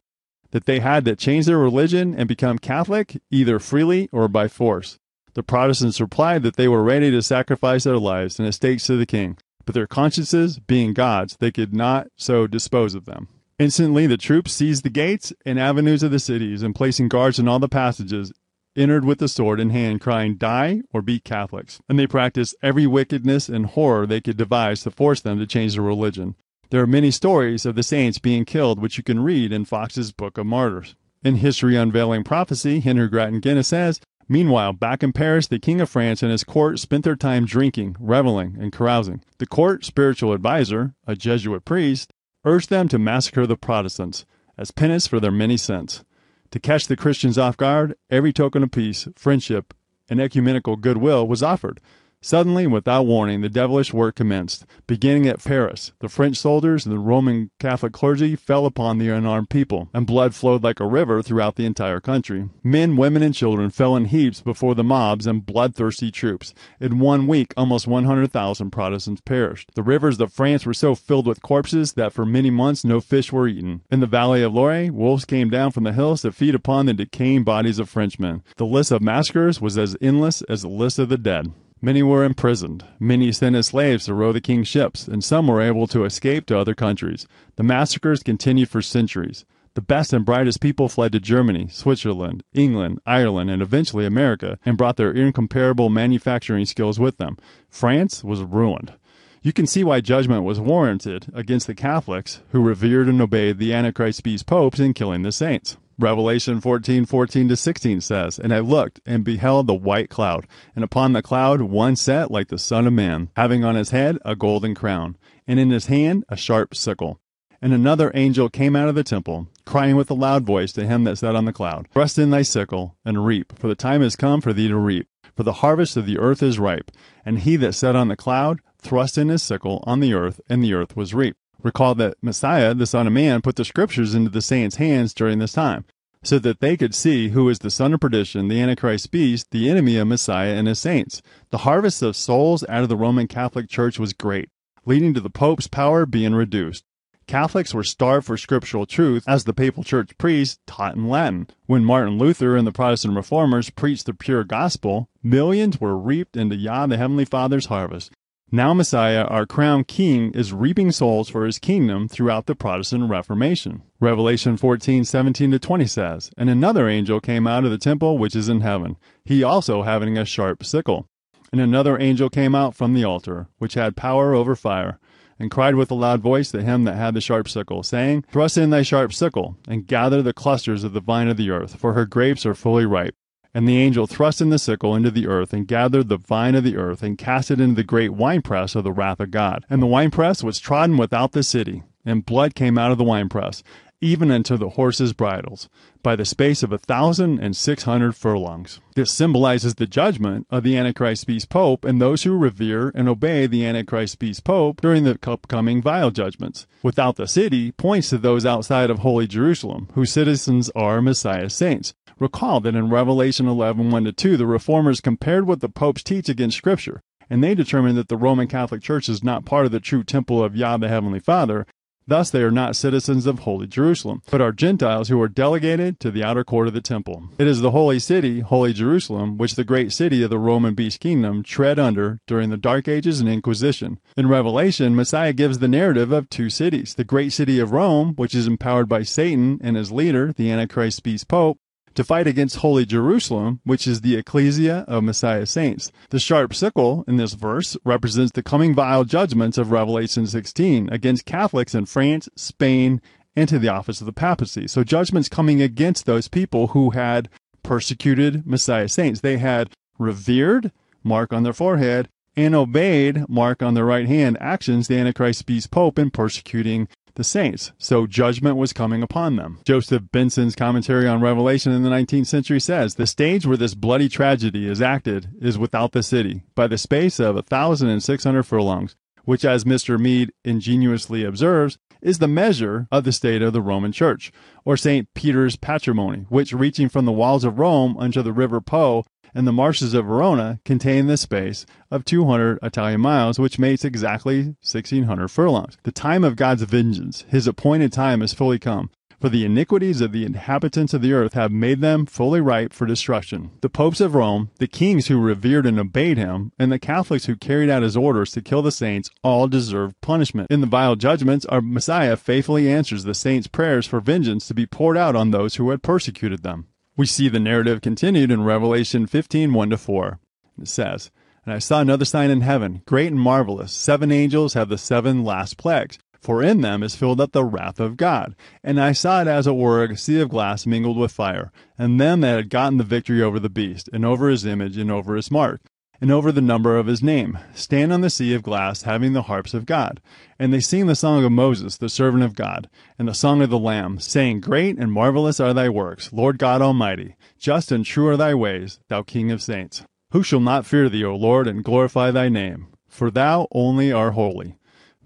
that 0.51 0.65
they 0.65 0.79
had 0.79 1.05
to 1.05 1.15
change 1.15 1.45
their 1.45 1.57
religion 1.57 2.13
and 2.15 2.27
become 2.27 2.59
Catholic, 2.59 3.21
either 3.31 3.59
freely 3.59 4.09
or 4.11 4.27
by 4.27 4.47
force. 4.47 4.99
The 5.33 5.43
Protestants 5.43 6.01
replied 6.01 6.43
that 6.43 6.55
they 6.55 6.67
were 6.67 6.83
ready 6.83 7.11
to 7.11 7.21
sacrifice 7.21 7.83
their 7.83 7.97
lives 7.97 8.39
and 8.39 8.47
estates 8.47 8.87
to 8.87 8.97
the 8.97 9.05
king, 9.05 9.37
but 9.65 9.75
their 9.75 9.87
consciences, 9.87 10.59
being 10.59 10.93
God's, 10.93 11.37
they 11.37 11.51
could 11.51 11.73
not 11.73 12.07
so 12.15 12.47
dispose 12.47 12.95
of 12.95 13.05
them. 13.05 13.27
Instantly, 13.59 14.07
the 14.07 14.15
troops 14.15 14.53
seized 14.53 14.85
the 14.85 14.89
gates 14.89 15.33
and 15.45 15.59
avenues 15.59 16.01
of 16.01 16.11
the 16.11 16.19
cities, 16.19 16.63
and 16.63 16.73
placing 16.73 17.09
guards 17.09 17.39
in 17.39 17.47
all 17.49 17.59
the 17.59 17.67
passages, 17.67 18.31
entered 18.77 19.03
with 19.03 19.19
the 19.19 19.27
sword 19.27 19.59
in 19.59 19.69
hand, 19.71 19.99
crying, 19.99 20.35
Die 20.35 20.81
or 20.93 21.01
be 21.01 21.19
Catholics. 21.19 21.81
And 21.89 21.99
they 21.99 22.07
practiced 22.07 22.55
every 22.63 22.87
wickedness 22.87 23.49
and 23.49 23.65
horror 23.65 24.07
they 24.07 24.21
could 24.21 24.37
devise 24.37 24.83
to 24.83 24.91
force 24.91 25.19
them 25.19 25.39
to 25.39 25.45
change 25.45 25.73
their 25.73 25.83
religion. 25.83 26.35
There 26.69 26.81
are 26.81 26.87
many 26.87 27.11
stories 27.11 27.65
of 27.65 27.75
the 27.75 27.83
saints 27.83 28.17
being 28.17 28.45
killed, 28.45 28.79
which 28.79 28.97
you 28.97 29.03
can 29.03 29.23
read 29.23 29.51
in 29.51 29.65
Fox's 29.65 30.13
Book 30.13 30.37
of 30.37 30.45
Martyrs. 30.45 30.95
In 31.23 31.35
History 31.35 31.75
Unveiling 31.75 32.23
Prophecy, 32.23 32.79
Henry 32.79 33.09
Grattan 33.09 33.41
Guinness 33.41 33.67
says, 33.67 33.99
Meanwhile, 34.29 34.73
back 34.73 35.03
in 35.03 35.11
Paris, 35.11 35.47
the 35.47 35.59
King 35.59 35.81
of 35.81 35.89
France 35.89 36.21
and 36.21 36.31
his 36.31 36.43
court 36.45 36.79
spent 36.79 37.03
their 37.03 37.15
time 37.15 37.45
drinking, 37.45 37.97
reveling, 37.99 38.55
and 38.57 38.71
carousing. 38.71 39.21
The 39.39 39.47
court 39.47 39.83
spiritual 39.83 40.33
adviser, 40.33 40.93
a 41.07 41.15
Jesuit 41.15 41.65
priest, 41.65 42.13
urged 42.45 42.69
them 42.69 42.87
to 42.87 42.99
massacre 42.99 43.45
the 43.45 43.57
Protestants 43.57 44.25
as 44.57 44.71
penance 44.71 45.07
for 45.07 45.19
their 45.19 45.31
many 45.31 45.57
sins. 45.57 46.03
To 46.51 46.59
catch 46.59 46.87
the 46.87 46.97
Christians 46.97 47.37
off 47.37 47.57
guard, 47.57 47.95
every 48.09 48.33
token 48.33 48.63
of 48.63 48.71
peace, 48.71 49.07
friendship, 49.15 49.73
and 50.09 50.19
ecumenical 50.19 50.75
goodwill 50.75 51.27
was 51.27 51.43
offered, 51.43 51.79
Suddenly, 52.21 52.67
without 52.67 53.05
warning, 53.05 53.39
the 53.39 53.47
devilish 53.47 53.93
work 53.93 54.15
commenced. 54.15 54.65
Beginning 54.87 55.25
at 55.25 55.41
Paris, 55.41 55.93
the 55.99 56.09
French 56.09 56.35
soldiers 56.35 56.85
and 56.85 56.93
the 56.93 56.99
Roman 56.99 57.49
Catholic 57.59 57.93
clergy 57.93 58.35
fell 58.35 58.65
upon 58.65 58.97
the 58.97 59.07
unarmed 59.07 59.49
people, 59.49 59.87
and 59.93 60.05
blood 60.05 60.35
flowed 60.35 60.61
like 60.61 60.81
a 60.81 60.85
river 60.85 61.21
throughout 61.21 61.55
the 61.55 61.65
entire 61.65 62.01
country. 62.01 62.49
Men, 62.61 62.97
women, 62.97 63.23
and 63.23 63.33
children 63.33 63.69
fell 63.69 63.95
in 63.95 64.05
heaps 64.05 64.41
before 64.41 64.75
the 64.75 64.83
mobs 64.83 65.25
and 65.25 65.45
bloodthirsty 65.45 66.11
troops. 66.11 66.53
In 66.81 66.99
one 66.99 67.25
week, 67.25 67.53
almost 67.55 67.87
100,000 67.87 68.69
Protestants 68.69 69.21
perished. 69.21 69.71
The 69.75 69.83
rivers 69.83 70.19
of 70.19 70.33
France 70.33 70.65
were 70.65 70.73
so 70.73 70.95
filled 70.95 71.25
with 71.25 71.41
corpses 71.41 71.93
that 71.93 72.11
for 72.11 72.25
many 72.25 72.49
months 72.49 72.83
no 72.83 72.99
fish 72.99 73.31
were 73.31 73.47
eaten. 73.47 73.81
In 73.89 74.01
the 74.01 74.07
valley 74.07 74.43
of 74.43 74.53
Loire, 74.53 74.91
wolves 74.91 75.23
came 75.23 75.49
down 75.49 75.71
from 75.71 75.85
the 75.85 75.93
hills 75.93 76.23
to 76.23 76.33
feed 76.33 76.53
upon 76.53 76.85
the 76.85 76.93
decaying 76.93 77.45
bodies 77.45 77.79
of 77.79 77.89
Frenchmen. 77.89 78.43
The 78.57 78.65
list 78.65 78.91
of 78.91 79.01
massacres 79.01 79.61
was 79.61 79.77
as 79.77 79.95
endless 80.01 80.41
as 80.43 80.63
the 80.63 80.67
list 80.67 80.99
of 80.99 81.07
the 81.07 81.17
dead. 81.17 81.53
Many 81.81 82.03
were 82.03 82.25
imprisoned. 82.25 82.83
Many 82.99 83.31
sent 83.31 83.55
as 83.55 83.67
slaves 83.67 84.05
to 84.05 84.13
row 84.13 84.33
the 84.33 84.41
king's 84.41 84.67
ships, 84.67 85.07
and 85.07 85.23
some 85.23 85.47
were 85.47 85.61
able 85.61 85.87
to 85.87 86.03
escape 86.03 86.45
to 86.47 86.59
other 86.59 86.75
countries. 86.75 87.25
The 87.55 87.63
massacres 87.63 88.21
continued 88.21 88.67
for 88.67 88.81
centuries. 88.81 89.45
The 89.75 89.81
best 89.81 90.11
and 90.11 90.25
brightest 90.25 90.59
people 90.59 90.89
fled 90.89 91.13
to 91.13 91.21
Germany, 91.21 91.69
Switzerland, 91.69 92.43
England, 92.53 92.99
Ireland, 93.05 93.49
and 93.49 93.61
eventually 93.61 94.05
America, 94.05 94.59
and 94.65 94.77
brought 94.77 94.97
their 94.97 95.13
incomparable 95.13 95.89
manufacturing 95.89 96.65
skills 96.65 96.99
with 96.99 97.17
them. 97.17 97.37
France 97.69 98.25
was 98.25 98.41
ruined. 98.41 98.93
You 99.41 99.53
can 99.53 99.65
see 99.65 99.85
why 99.85 100.01
judgment 100.01 100.43
was 100.43 100.59
warranted 100.59 101.27
against 101.33 101.65
the 101.67 101.75
Catholics 101.75 102.41
who 102.49 102.61
revered 102.61 103.07
and 103.07 103.21
obeyed 103.21 103.57
the 103.57 103.73
Antichrist 103.73 104.21
beast 104.23 104.45
popes 104.45 104.81
in 104.81 104.93
killing 104.93 105.21
the 105.21 105.31
saints. 105.31 105.77
Revelation 105.99 106.61
14, 106.61 107.05
14 107.05 107.49
to 107.49 107.57
16 107.57 107.99
says, 107.99 108.39
And 108.39 108.53
I 108.53 108.59
looked 108.59 109.01
and 109.05 109.25
beheld 109.25 109.67
the 109.67 109.73
white 109.73 110.09
cloud, 110.09 110.47
and 110.73 110.83
upon 110.83 111.11
the 111.11 111.21
cloud 111.21 111.61
one 111.61 111.97
sat 111.97 112.31
like 112.31 112.47
the 112.47 112.57
Son 112.57 112.87
of 112.87 112.93
Man, 112.93 113.29
having 113.35 113.65
on 113.65 113.75
his 113.75 113.89
head 113.89 114.17
a 114.23 114.33
golden 114.33 114.73
crown, 114.73 115.17
and 115.45 115.59
in 115.59 115.71
his 115.71 115.87
hand 115.87 116.23
a 116.29 116.37
sharp 116.37 116.73
sickle. 116.73 117.19
And 117.61 117.73
another 117.73 118.13
angel 118.15 118.49
came 118.49 118.77
out 118.77 118.87
of 118.87 118.95
the 118.95 119.03
temple, 119.03 119.47
crying 119.65 119.97
with 119.97 120.09
a 120.09 120.13
loud 120.13 120.45
voice 120.45 120.71
to 120.73 120.85
him 120.87 121.03
that 121.03 121.17
sat 121.17 121.35
on 121.35 121.43
the 121.43 121.51
cloud, 121.51 121.89
Thrust 121.91 122.17
in 122.17 122.29
thy 122.29 122.43
sickle, 122.43 122.95
and 123.03 123.25
reap, 123.25 123.59
for 123.59 123.67
the 123.67 123.75
time 123.75 124.01
is 124.01 124.15
come 124.15 124.39
for 124.39 124.53
thee 124.53 124.69
to 124.69 124.77
reap, 124.77 125.09
for 125.35 125.43
the 125.43 125.53
harvest 125.53 125.97
of 125.97 126.05
the 126.05 126.17
earth 126.17 126.41
is 126.41 126.59
ripe. 126.59 126.91
And 127.25 127.39
he 127.39 127.57
that 127.57 127.73
sat 127.73 127.97
on 127.97 128.07
the 128.07 128.15
cloud 128.15 128.61
thrust 128.81 129.17
in 129.17 129.27
his 129.27 129.43
sickle 129.43 129.83
on 129.85 129.99
the 129.99 130.13
earth, 130.13 130.39
and 130.47 130.63
the 130.63 130.73
earth 130.73 130.95
was 130.95 131.13
reaped. 131.13 131.39
Recall 131.61 131.95
that 131.95 132.17
Messiah, 132.21 132.73
the 132.73 132.85
Son 132.85 133.07
of 133.07 133.13
Man, 133.13 133.41
put 133.41 133.57
the 133.57 133.65
scriptures 133.65 134.15
into 134.15 134.29
the 134.29 134.41
saints' 134.41 134.77
hands 134.77 135.13
during 135.13 135.39
this 135.39 135.51
time, 135.51 135.83
so 136.23 136.39
that 136.39 136.61
they 136.61 136.77
could 136.77 136.95
see 136.95 137.29
who 137.29 137.49
is 137.49 137.59
the 137.59 137.69
son 137.69 137.93
of 137.93 137.99
perdition, 137.99 138.47
the 138.47 138.61
Antichrist 138.61 139.11
beast, 139.11 139.51
the 139.51 139.69
enemy 139.69 139.97
of 139.97 140.07
Messiah 140.07 140.53
and 140.53 140.67
his 140.67 140.79
saints. 140.79 141.21
The 141.49 141.59
harvest 141.59 142.01
of 142.01 142.15
souls 142.15 142.63
out 142.69 142.83
of 142.83 142.89
the 142.89 142.95
Roman 142.95 143.27
Catholic 143.27 143.69
Church 143.69 143.99
was 143.99 144.13
great, 144.13 144.49
leading 144.85 145.13
to 145.13 145.21
the 145.21 145.29
Pope's 145.29 145.67
power 145.67 146.05
being 146.05 146.33
reduced. 146.33 146.85
Catholics 147.27 147.75
were 147.75 147.83
starved 147.83 148.25
for 148.25 148.37
scriptural 148.37 148.87
truth, 148.87 149.23
as 149.27 149.43
the 149.43 149.53
papal 149.53 149.83
church 149.83 150.17
priests 150.17 150.59
taught 150.65 150.95
in 150.95 151.07
Latin. 151.07 151.47
When 151.67 151.85
Martin 151.85 152.17
Luther 152.17 152.55
and 152.55 152.65
the 152.65 152.71
Protestant 152.71 153.15
reformers 153.15 153.69
preached 153.69 154.07
the 154.07 154.15
pure 154.15 154.43
gospel, 154.43 155.09
millions 155.21 155.79
were 155.79 155.95
reaped 155.95 156.35
into 156.35 156.55
Yah 156.55 156.87
the 156.87 156.97
Heavenly 156.97 157.25
Father's 157.25 157.67
harvest. 157.67 158.11
Now 158.51 158.73
Messiah, 158.73 159.25
our 159.25 159.45
crowned 159.45 159.87
king, 159.87 160.31
is 160.31 160.53
reaping 160.53 160.91
souls 160.91 161.29
for 161.29 161.45
his 161.45 161.59
kingdom 161.59 162.07
throughout 162.07 162.47
the 162.47 162.55
Protestant 162.55 163.07
Reformation. 163.07 163.83
Revelation 163.99 164.57
14, 164.57 165.03
17 165.03 165.51
to 165.51 165.59
20 165.59 165.85
says, 165.85 166.31
And 166.35 166.49
another 166.49 166.89
angel 166.89 167.19
came 167.19 167.45
out 167.45 167.63
of 167.63 167.69
the 167.69 167.77
temple 167.77 168.17
which 168.17 168.35
is 168.35 168.49
in 168.49 168.61
heaven, 168.61 168.97
he 169.23 169.43
also 169.43 169.83
having 169.83 170.17
a 170.17 170.25
sharp 170.25 170.63
sickle. 170.63 171.07
And 171.51 171.61
another 171.61 171.99
angel 171.99 172.31
came 172.31 172.55
out 172.55 172.73
from 172.73 172.95
the 172.95 173.03
altar, 173.03 173.49
which 173.59 173.75
had 173.75 173.95
power 173.95 174.33
over 174.33 174.55
fire, 174.55 174.99
and 175.37 175.51
cried 175.51 175.75
with 175.75 175.91
a 175.91 175.95
loud 175.95 176.21
voice 176.21 176.49
to 176.49 176.63
him 176.63 176.85
that 176.85 176.95
had 176.95 177.13
the 177.13 177.21
sharp 177.21 177.47
sickle, 177.47 177.83
saying, 177.83 178.25
Thrust 178.31 178.57
in 178.57 178.71
thy 178.71 178.81
sharp 178.81 179.13
sickle, 179.13 179.57
and 179.67 179.85
gather 179.85 180.23
the 180.23 180.33
clusters 180.33 180.83
of 180.83 180.93
the 180.93 181.01
vine 181.01 181.27
of 181.27 181.37
the 181.37 181.51
earth, 181.51 181.75
for 181.75 181.93
her 181.93 182.07
grapes 182.07 182.47
are 182.47 182.55
fully 182.55 182.87
ripe. 182.87 183.13
And 183.53 183.67
the 183.67 183.77
angel 183.77 184.05
thrust 184.05 184.41
in 184.41 184.49
the 184.49 184.59
sickle 184.59 184.95
into 184.95 185.11
the 185.11 185.27
earth, 185.27 185.53
and 185.53 185.67
gathered 185.67 186.07
the 186.07 186.17
vine 186.17 186.55
of 186.55 186.63
the 186.63 186.77
earth, 186.77 187.01
and 187.01 187.17
cast 187.17 187.49
it 187.49 187.59
into 187.59 187.75
the 187.75 187.83
great 187.83 188.13
winepress 188.13 188.75
of 188.75 188.83
the 188.83 188.91
wrath 188.91 189.19
of 189.19 189.31
God. 189.31 189.65
And 189.69 189.81
the 189.81 189.87
winepress 189.87 190.43
was 190.43 190.59
trodden 190.59 190.97
without 190.97 191.31
the 191.31 191.43
city, 191.43 191.83
and 192.05 192.25
blood 192.25 192.53
came 192.53 192.77
out 192.77 192.91
of 192.91 192.97
the 192.97 193.03
winepress, 193.03 193.63
even 194.01 194.31
unto 194.31 194.57
the 194.57 194.69
horses' 194.69 195.13
bridles, 195.13 195.69
by 196.01 196.15
the 196.15 196.25
space 196.25 196.63
of 196.63 196.71
a 196.71 196.77
thousand 196.77 197.39
and 197.39 197.55
six 197.55 197.83
hundred 197.83 198.15
furlongs. 198.15 198.79
This 198.95 199.11
symbolizes 199.11 199.75
the 199.75 199.87
judgment 199.87 200.47
of 200.49 200.63
the 200.63 200.77
Antichrist 200.77 201.27
beast 201.27 201.49
pope 201.49 201.83
and 201.83 202.01
those 202.01 202.23
who 202.23 202.37
revere 202.37 202.91
and 202.95 203.09
obey 203.09 203.45
the 203.45 203.65
Antichrist 203.65 204.19
beast 204.19 204.43
pope 204.43 204.81
during 204.81 205.03
the 205.03 205.17
upcoming 205.27 205.81
vial 205.81 206.11
judgments. 206.11 206.65
Without 206.81 207.17
the 207.17 207.27
city 207.27 207.71
points 207.71 208.09
to 208.09 208.17
those 208.17 208.45
outside 208.45 208.89
of 208.89 208.99
holy 208.99 209.27
Jerusalem, 209.27 209.89
whose 209.93 210.11
citizens 210.11 210.69
are 210.75 211.01
Messiah's 211.01 211.53
saints. 211.53 211.93
Recall 212.19 212.59
that 212.61 212.75
in 212.75 212.89
Revelation 212.89 213.47
11 213.47 213.91
1 213.91 214.13
2, 214.13 214.37
the 214.37 214.45
reformers 214.45 215.01
compared 215.01 215.47
what 215.47 215.61
the 215.61 215.69
popes 215.69 216.03
teach 216.03 216.27
against 216.27 216.57
Scripture, 216.57 217.01
and 217.29 217.43
they 217.43 217.55
determined 217.55 217.97
that 217.97 218.09
the 218.09 218.17
Roman 218.17 218.47
Catholic 218.47 218.81
Church 218.81 219.07
is 219.07 219.23
not 219.23 219.45
part 219.45 219.65
of 219.65 219.71
the 219.71 219.79
true 219.79 220.03
temple 220.03 220.43
of 220.43 220.55
Yah 220.55 220.77
the 220.77 220.89
Heavenly 220.89 221.19
Father. 221.19 221.65
Thus, 222.09 222.31
they 222.31 222.41
are 222.41 222.49
not 222.49 222.75
citizens 222.75 223.27
of 223.27 223.39
Holy 223.39 223.67
Jerusalem, 223.67 224.23
but 224.31 224.41
are 224.41 224.51
Gentiles 224.51 225.09
who 225.09 225.21
are 225.21 225.27
delegated 225.27 225.99
to 225.99 226.09
the 226.09 226.23
outer 226.23 226.43
court 226.43 226.67
of 226.67 226.73
the 226.73 226.81
temple. 226.81 227.29
It 227.37 227.45
is 227.45 227.61
the 227.61 227.69
holy 227.69 227.99
city, 227.99 228.39
Holy 228.39 228.73
Jerusalem, 228.73 229.37
which 229.37 229.53
the 229.53 229.63
great 229.63 229.91
city 229.91 230.23
of 230.23 230.31
the 230.31 230.39
Roman 230.39 230.73
beast 230.73 230.99
kingdom 230.99 231.43
tread 231.43 231.77
under 231.77 232.19
during 232.25 232.49
the 232.49 232.57
Dark 232.57 232.87
Ages 232.87 233.19
and 233.19 233.29
Inquisition. 233.29 233.99
In 234.17 234.27
Revelation, 234.27 234.95
Messiah 234.95 235.33
gives 235.33 235.59
the 235.59 235.67
narrative 235.67 236.11
of 236.11 236.31
two 236.31 236.49
cities 236.49 236.95
the 236.95 237.03
great 237.03 237.31
city 237.31 237.59
of 237.59 237.73
Rome, 237.73 238.15
which 238.15 238.33
is 238.33 238.47
empowered 238.47 238.89
by 238.89 239.03
Satan 239.03 239.59
and 239.61 239.77
his 239.77 239.91
leader, 239.91 240.33
the 240.33 240.49
Antichrist 240.49 241.03
beast 241.03 241.27
Pope, 241.27 241.59
to 241.99 242.03
fight 242.05 242.27
against 242.27 242.55
holy 242.55 242.85
Jerusalem, 242.85 243.59
which 243.65 243.85
is 243.85 243.99
the 243.99 244.15
ecclesia 244.15 244.85
of 244.87 245.03
Messiah's 245.03 245.49
saints. 245.49 245.91
The 246.11 246.19
sharp 246.19 246.55
sickle 246.55 247.03
in 247.09 247.17
this 247.17 247.33
verse 247.33 247.75
represents 247.83 248.31
the 248.31 248.41
coming 248.41 248.73
vial 248.73 249.03
judgments 249.03 249.57
of 249.57 249.71
Revelation 249.71 250.25
16 250.25 250.87
against 250.93 251.25
Catholics 251.25 251.75
in 251.75 251.87
France, 251.87 252.29
Spain, 252.37 253.01
and 253.35 253.49
to 253.49 253.59
the 253.59 253.67
office 253.67 253.99
of 253.99 254.05
the 254.05 254.13
papacy. 254.13 254.65
So 254.65 254.85
judgments 254.85 255.27
coming 255.27 255.61
against 255.61 256.05
those 256.05 256.29
people 256.29 256.67
who 256.67 256.91
had 256.91 257.27
persecuted 257.63 258.47
Messiah 258.47 258.87
saints. 258.87 259.19
They 259.19 259.37
had 259.37 259.69
revered, 259.97 260.71
mark 261.03 261.33
on 261.33 261.43
their 261.43 261.51
forehead, 261.51 262.07
and 262.37 262.55
obeyed, 262.55 263.27
mark 263.27 263.61
on 263.61 263.73
their 263.73 263.83
right 263.83 264.07
hand, 264.07 264.37
actions 264.39 264.87
the 264.87 264.97
Antichrist 264.97 265.45
beast 265.45 265.69
Pope 265.69 265.99
in 265.99 266.11
persecuting 266.11 266.87
the 267.15 267.23
saints. 267.23 267.71
So 267.77 268.07
judgment 268.07 268.57
was 268.57 268.73
coming 268.73 269.03
upon 269.03 269.35
them. 269.35 269.59
Joseph 269.65 270.03
Benson's 270.11 270.55
commentary 270.55 271.07
on 271.07 271.21
Revelation 271.21 271.71
in 271.71 271.83
the 271.83 271.89
19th 271.89 272.27
century 272.27 272.59
says 272.59 272.95
the 272.95 273.07
stage 273.07 273.45
where 273.45 273.57
this 273.57 273.75
bloody 273.75 274.09
tragedy 274.09 274.67
is 274.67 274.81
acted 274.81 275.29
is 275.41 275.57
without 275.57 275.91
the 275.91 276.03
city, 276.03 276.43
by 276.55 276.67
the 276.67 276.77
space 276.77 277.19
of 277.19 277.35
a 277.35 277.41
thousand 277.41 277.89
and 277.89 278.03
six 278.03 278.23
hundred 278.23 278.43
furlongs, 278.43 278.95
which, 279.25 279.45
as 279.45 279.63
Mr. 279.63 279.99
Mede 279.99 280.31
ingeniously 280.43 281.23
observes, 281.23 281.77
is 282.01 282.19
the 282.19 282.27
measure 282.27 282.87
of 282.91 283.03
the 283.03 283.11
state 283.11 283.41
of 283.41 283.53
the 283.53 283.61
Roman 283.61 283.91
Church, 283.91 284.31
or 284.63 284.77
St. 284.77 285.07
Peter's 285.13 285.55
patrimony, 285.55 286.25
which, 286.29 286.53
reaching 286.53 286.89
from 286.89 287.05
the 287.05 287.11
walls 287.11 287.43
of 287.43 287.59
Rome 287.59 287.97
unto 287.97 288.21
the 288.21 288.33
river 288.33 288.61
Po 288.61 289.05
and 289.33 289.47
the 289.47 289.51
marshes 289.51 289.93
of 289.93 290.05
Verona 290.05 290.59
contain 290.65 291.07
the 291.07 291.17
space 291.17 291.65
of 291.91 292.05
200 292.05 292.59
Italian 292.61 293.01
miles, 293.01 293.39
which 293.39 293.59
makes 293.59 293.85
exactly 293.85 294.55
1600 294.61 295.27
furlongs. 295.27 295.77
The 295.83 295.91
time 295.91 296.23
of 296.23 296.35
God's 296.35 296.63
vengeance, 296.63 297.25
his 297.29 297.47
appointed 297.47 297.93
time, 297.93 298.21
is 298.21 298.33
fully 298.33 298.59
come. 298.59 298.89
For 299.19 299.27
the 299.27 299.43
iniquities 299.43 299.99
of 299.99 300.13
the 300.13 300.23
inhabitants 300.23 300.93
of 300.93 301.01
the 301.01 301.11
earth 301.11 301.33
have 301.33 301.51
made 301.51 301.81
them 301.81 302.05
fully 302.05 302.39
ripe 302.39 302.71
for 302.71 302.85
destruction. 302.85 303.51
The 303.59 303.69
popes 303.69 303.99
of 303.99 304.15
Rome, 304.15 304.49
the 304.59 304.67
kings 304.67 305.07
who 305.07 305.19
revered 305.19 305.65
and 305.65 305.77
obeyed 305.77 306.17
him, 306.17 306.53
and 306.57 306.71
the 306.71 306.79
Catholics 306.79 307.25
who 307.25 307.35
carried 307.35 307.69
out 307.69 307.83
his 307.83 307.97
orders 307.97 308.31
to 308.31 308.41
kill 308.41 308.61
the 308.61 308.71
saints 308.71 309.09
all 309.21 309.49
deserve 309.49 309.99
punishment. 309.99 310.49
In 310.49 310.61
the 310.61 310.67
vial 310.67 310.95
judgments, 310.95 311.45
our 311.47 311.61
Messiah 311.61 312.15
faithfully 312.15 312.71
answers 312.71 313.03
the 313.03 313.13
saints' 313.13 313.47
prayers 313.47 313.85
for 313.85 313.99
vengeance 313.99 314.47
to 314.47 314.53
be 314.53 314.65
poured 314.65 314.95
out 314.95 315.17
on 315.17 315.31
those 315.31 315.55
who 315.55 315.69
had 315.69 315.83
persecuted 315.83 316.41
them. 316.41 316.68
We 316.99 317.05
see 317.05 317.29
the 317.29 317.39
narrative 317.39 317.79
continued 317.79 318.29
in 318.29 318.43
Revelation 318.43 319.07
15 319.07 319.53
1 319.53 319.69
to 319.69 319.77
4. 319.77 320.19
It 320.61 320.67
says, 320.67 321.11
And 321.45 321.53
I 321.53 321.59
saw 321.59 321.79
another 321.79 322.03
sign 322.03 322.29
in 322.29 322.41
heaven, 322.41 322.81
great 322.85 323.07
and 323.07 323.17
marvelous. 323.17 323.71
Seven 323.71 324.11
angels 324.11 324.53
have 324.53 324.67
the 324.67 324.77
seven 324.77 325.23
last 325.23 325.57
plagues, 325.57 325.97
for 326.19 326.43
in 326.43 326.59
them 326.59 326.83
is 326.83 326.97
filled 326.97 327.21
up 327.21 327.31
the 327.31 327.45
wrath 327.45 327.79
of 327.79 327.95
God. 327.95 328.35
And 328.65 328.81
I 328.81 328.91
saw 328.91 329.21
it 329.21 329.29
as 329.29 329.47
it 329.47 329.55
were 329.55 329.81
a 329.81 329.95
sea 329.95 330.19
of 330.19 330.27
glass 330.27 330.65
mingled 330.65 330.97
with 330.97 331.13
fire, 331.13 331.53
and 331.77 332.01
them 332.01 332.19
that 332.19 332.35
had 332.35 332.49
gotten 332.49 332.77
the 332.77 332.83
victory 332.83 333.21
over 333.21 333.39
the 333.39 333.47
beast, 333.47 333.89
and 333.93 334.03
over 334.03 334.27
his 334.27 334.45
image, 334.45 334.75
and 334.75 334.91
over 334.91 335.15
his 335.15 335.31
mark 335.31 335.61
and 336.01 336.11
over 336.11 336.31
the 336.31 336.41
number 336.41 336.77
of 336.77 336.87
his 336.87 337.03
name, 337.03 337.37
stand 337.53 337.91
on 337.91 338.01
the 338.01 338.09
sea 338.09 338.33
of 338.33 338.43
glass, 338.43 338.83
having 338.83 339.13
the 339.13 339.23
harps 339.23 339.53
of 339.53 339.65
God. 339.65 340.01
And 340.37 340.53
they 340.53 340.59
sing 340.59 340.87
the 340.87 340.95
song 340.95 341.25
of 341.25 341.31
Moses, 341.31 341.77
the 341.77 341.89
servant 341.89 342.23
of 342.23 342.35
God, 342.35 342.69
and 342.97 343.07
the 343.07 343.13
song 343.13 343.41
of 343.41 343.49
the 343.49 343.59
Lamb, 343.59 343.99
saying, 343.99 344.41
Great 344.41 344.77
and 344.77 344.91
marvelous 344.91 345.39
are 345.39 345.53
thy 345.53 345.69
works, 345.69 346.13
Lord 346.13 346.37
God 346.37 346.61
Almighty. 346.61 347.15
Just 347.37 347.71
and 347.71 347.85
true 347.85 348.07
are 348.07 348.17
thy 348.17 348.33
ways, 348.33 348.79
thou 348.87 349.01
King 349.01 349.31
of 349.31 349.41
saints. 349.41 349.83
Who 350.11 350.23
shall 350.23 350.39
not 350.39 350.65
fear 350.65 350.89
thee, 350.89 351.03
O 351.03 351.15
Lord, 351.15 351.47
and 351.47 351.63
glorify 351.63 352.11
thy 352.11 352.29
name? 352.29 352.67
For 352.87 353.11
thou 353.11 353.47
only 353.51 353.91
art 353.91 354.13
holy. 354.13 354.55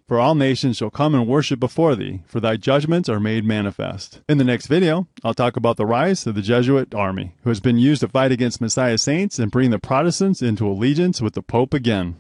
For 0.08 0.20
all 0.20 0.36
nations 0.36 0.78
shall 0.78 0.90
come 0.90 1.14
and 1.16 1.28
worship 1.28 1.62
before 1.62 1.96
thee, 1.96 2.24
for 2.26 2.42
thy 2.42 2.58
judgments 2.58 3.08
are 3.08 3.22
made 3.22 3.46
manifest. 3.46 4.20
In 4.28 4.38
the 4.38 4.44
next 4.44 4.68
video, 4.68 5.08
I'll 5.24 5.34
talk 5.34 5.56
about 5.56 5.78
the 5.78 5.86
rise 5.86 6.28
of 6.28 6.36
the 6.36 6.42
Jesuit 6.42 6.94
army, 6.94 7.36
who 7.44 7.50
has 7.50 7.62
been 7.62 7.78
used 7.78 8.02
to 8.02 8.10
fight 8.10 8.32
against 8.32 8.60
Messiah 8.60 8.98
saints 8.98 9.40
and 9.40 9.50
bring 9.50 9.72
the 9.72 9.80
Protestants 9.80 10.42
into 10.42 10.68
allegiance 10.68 11.22
with 11.22 11.36
the 11.36 11.42
Pope 11.42 11.74
again. 11.74 12.18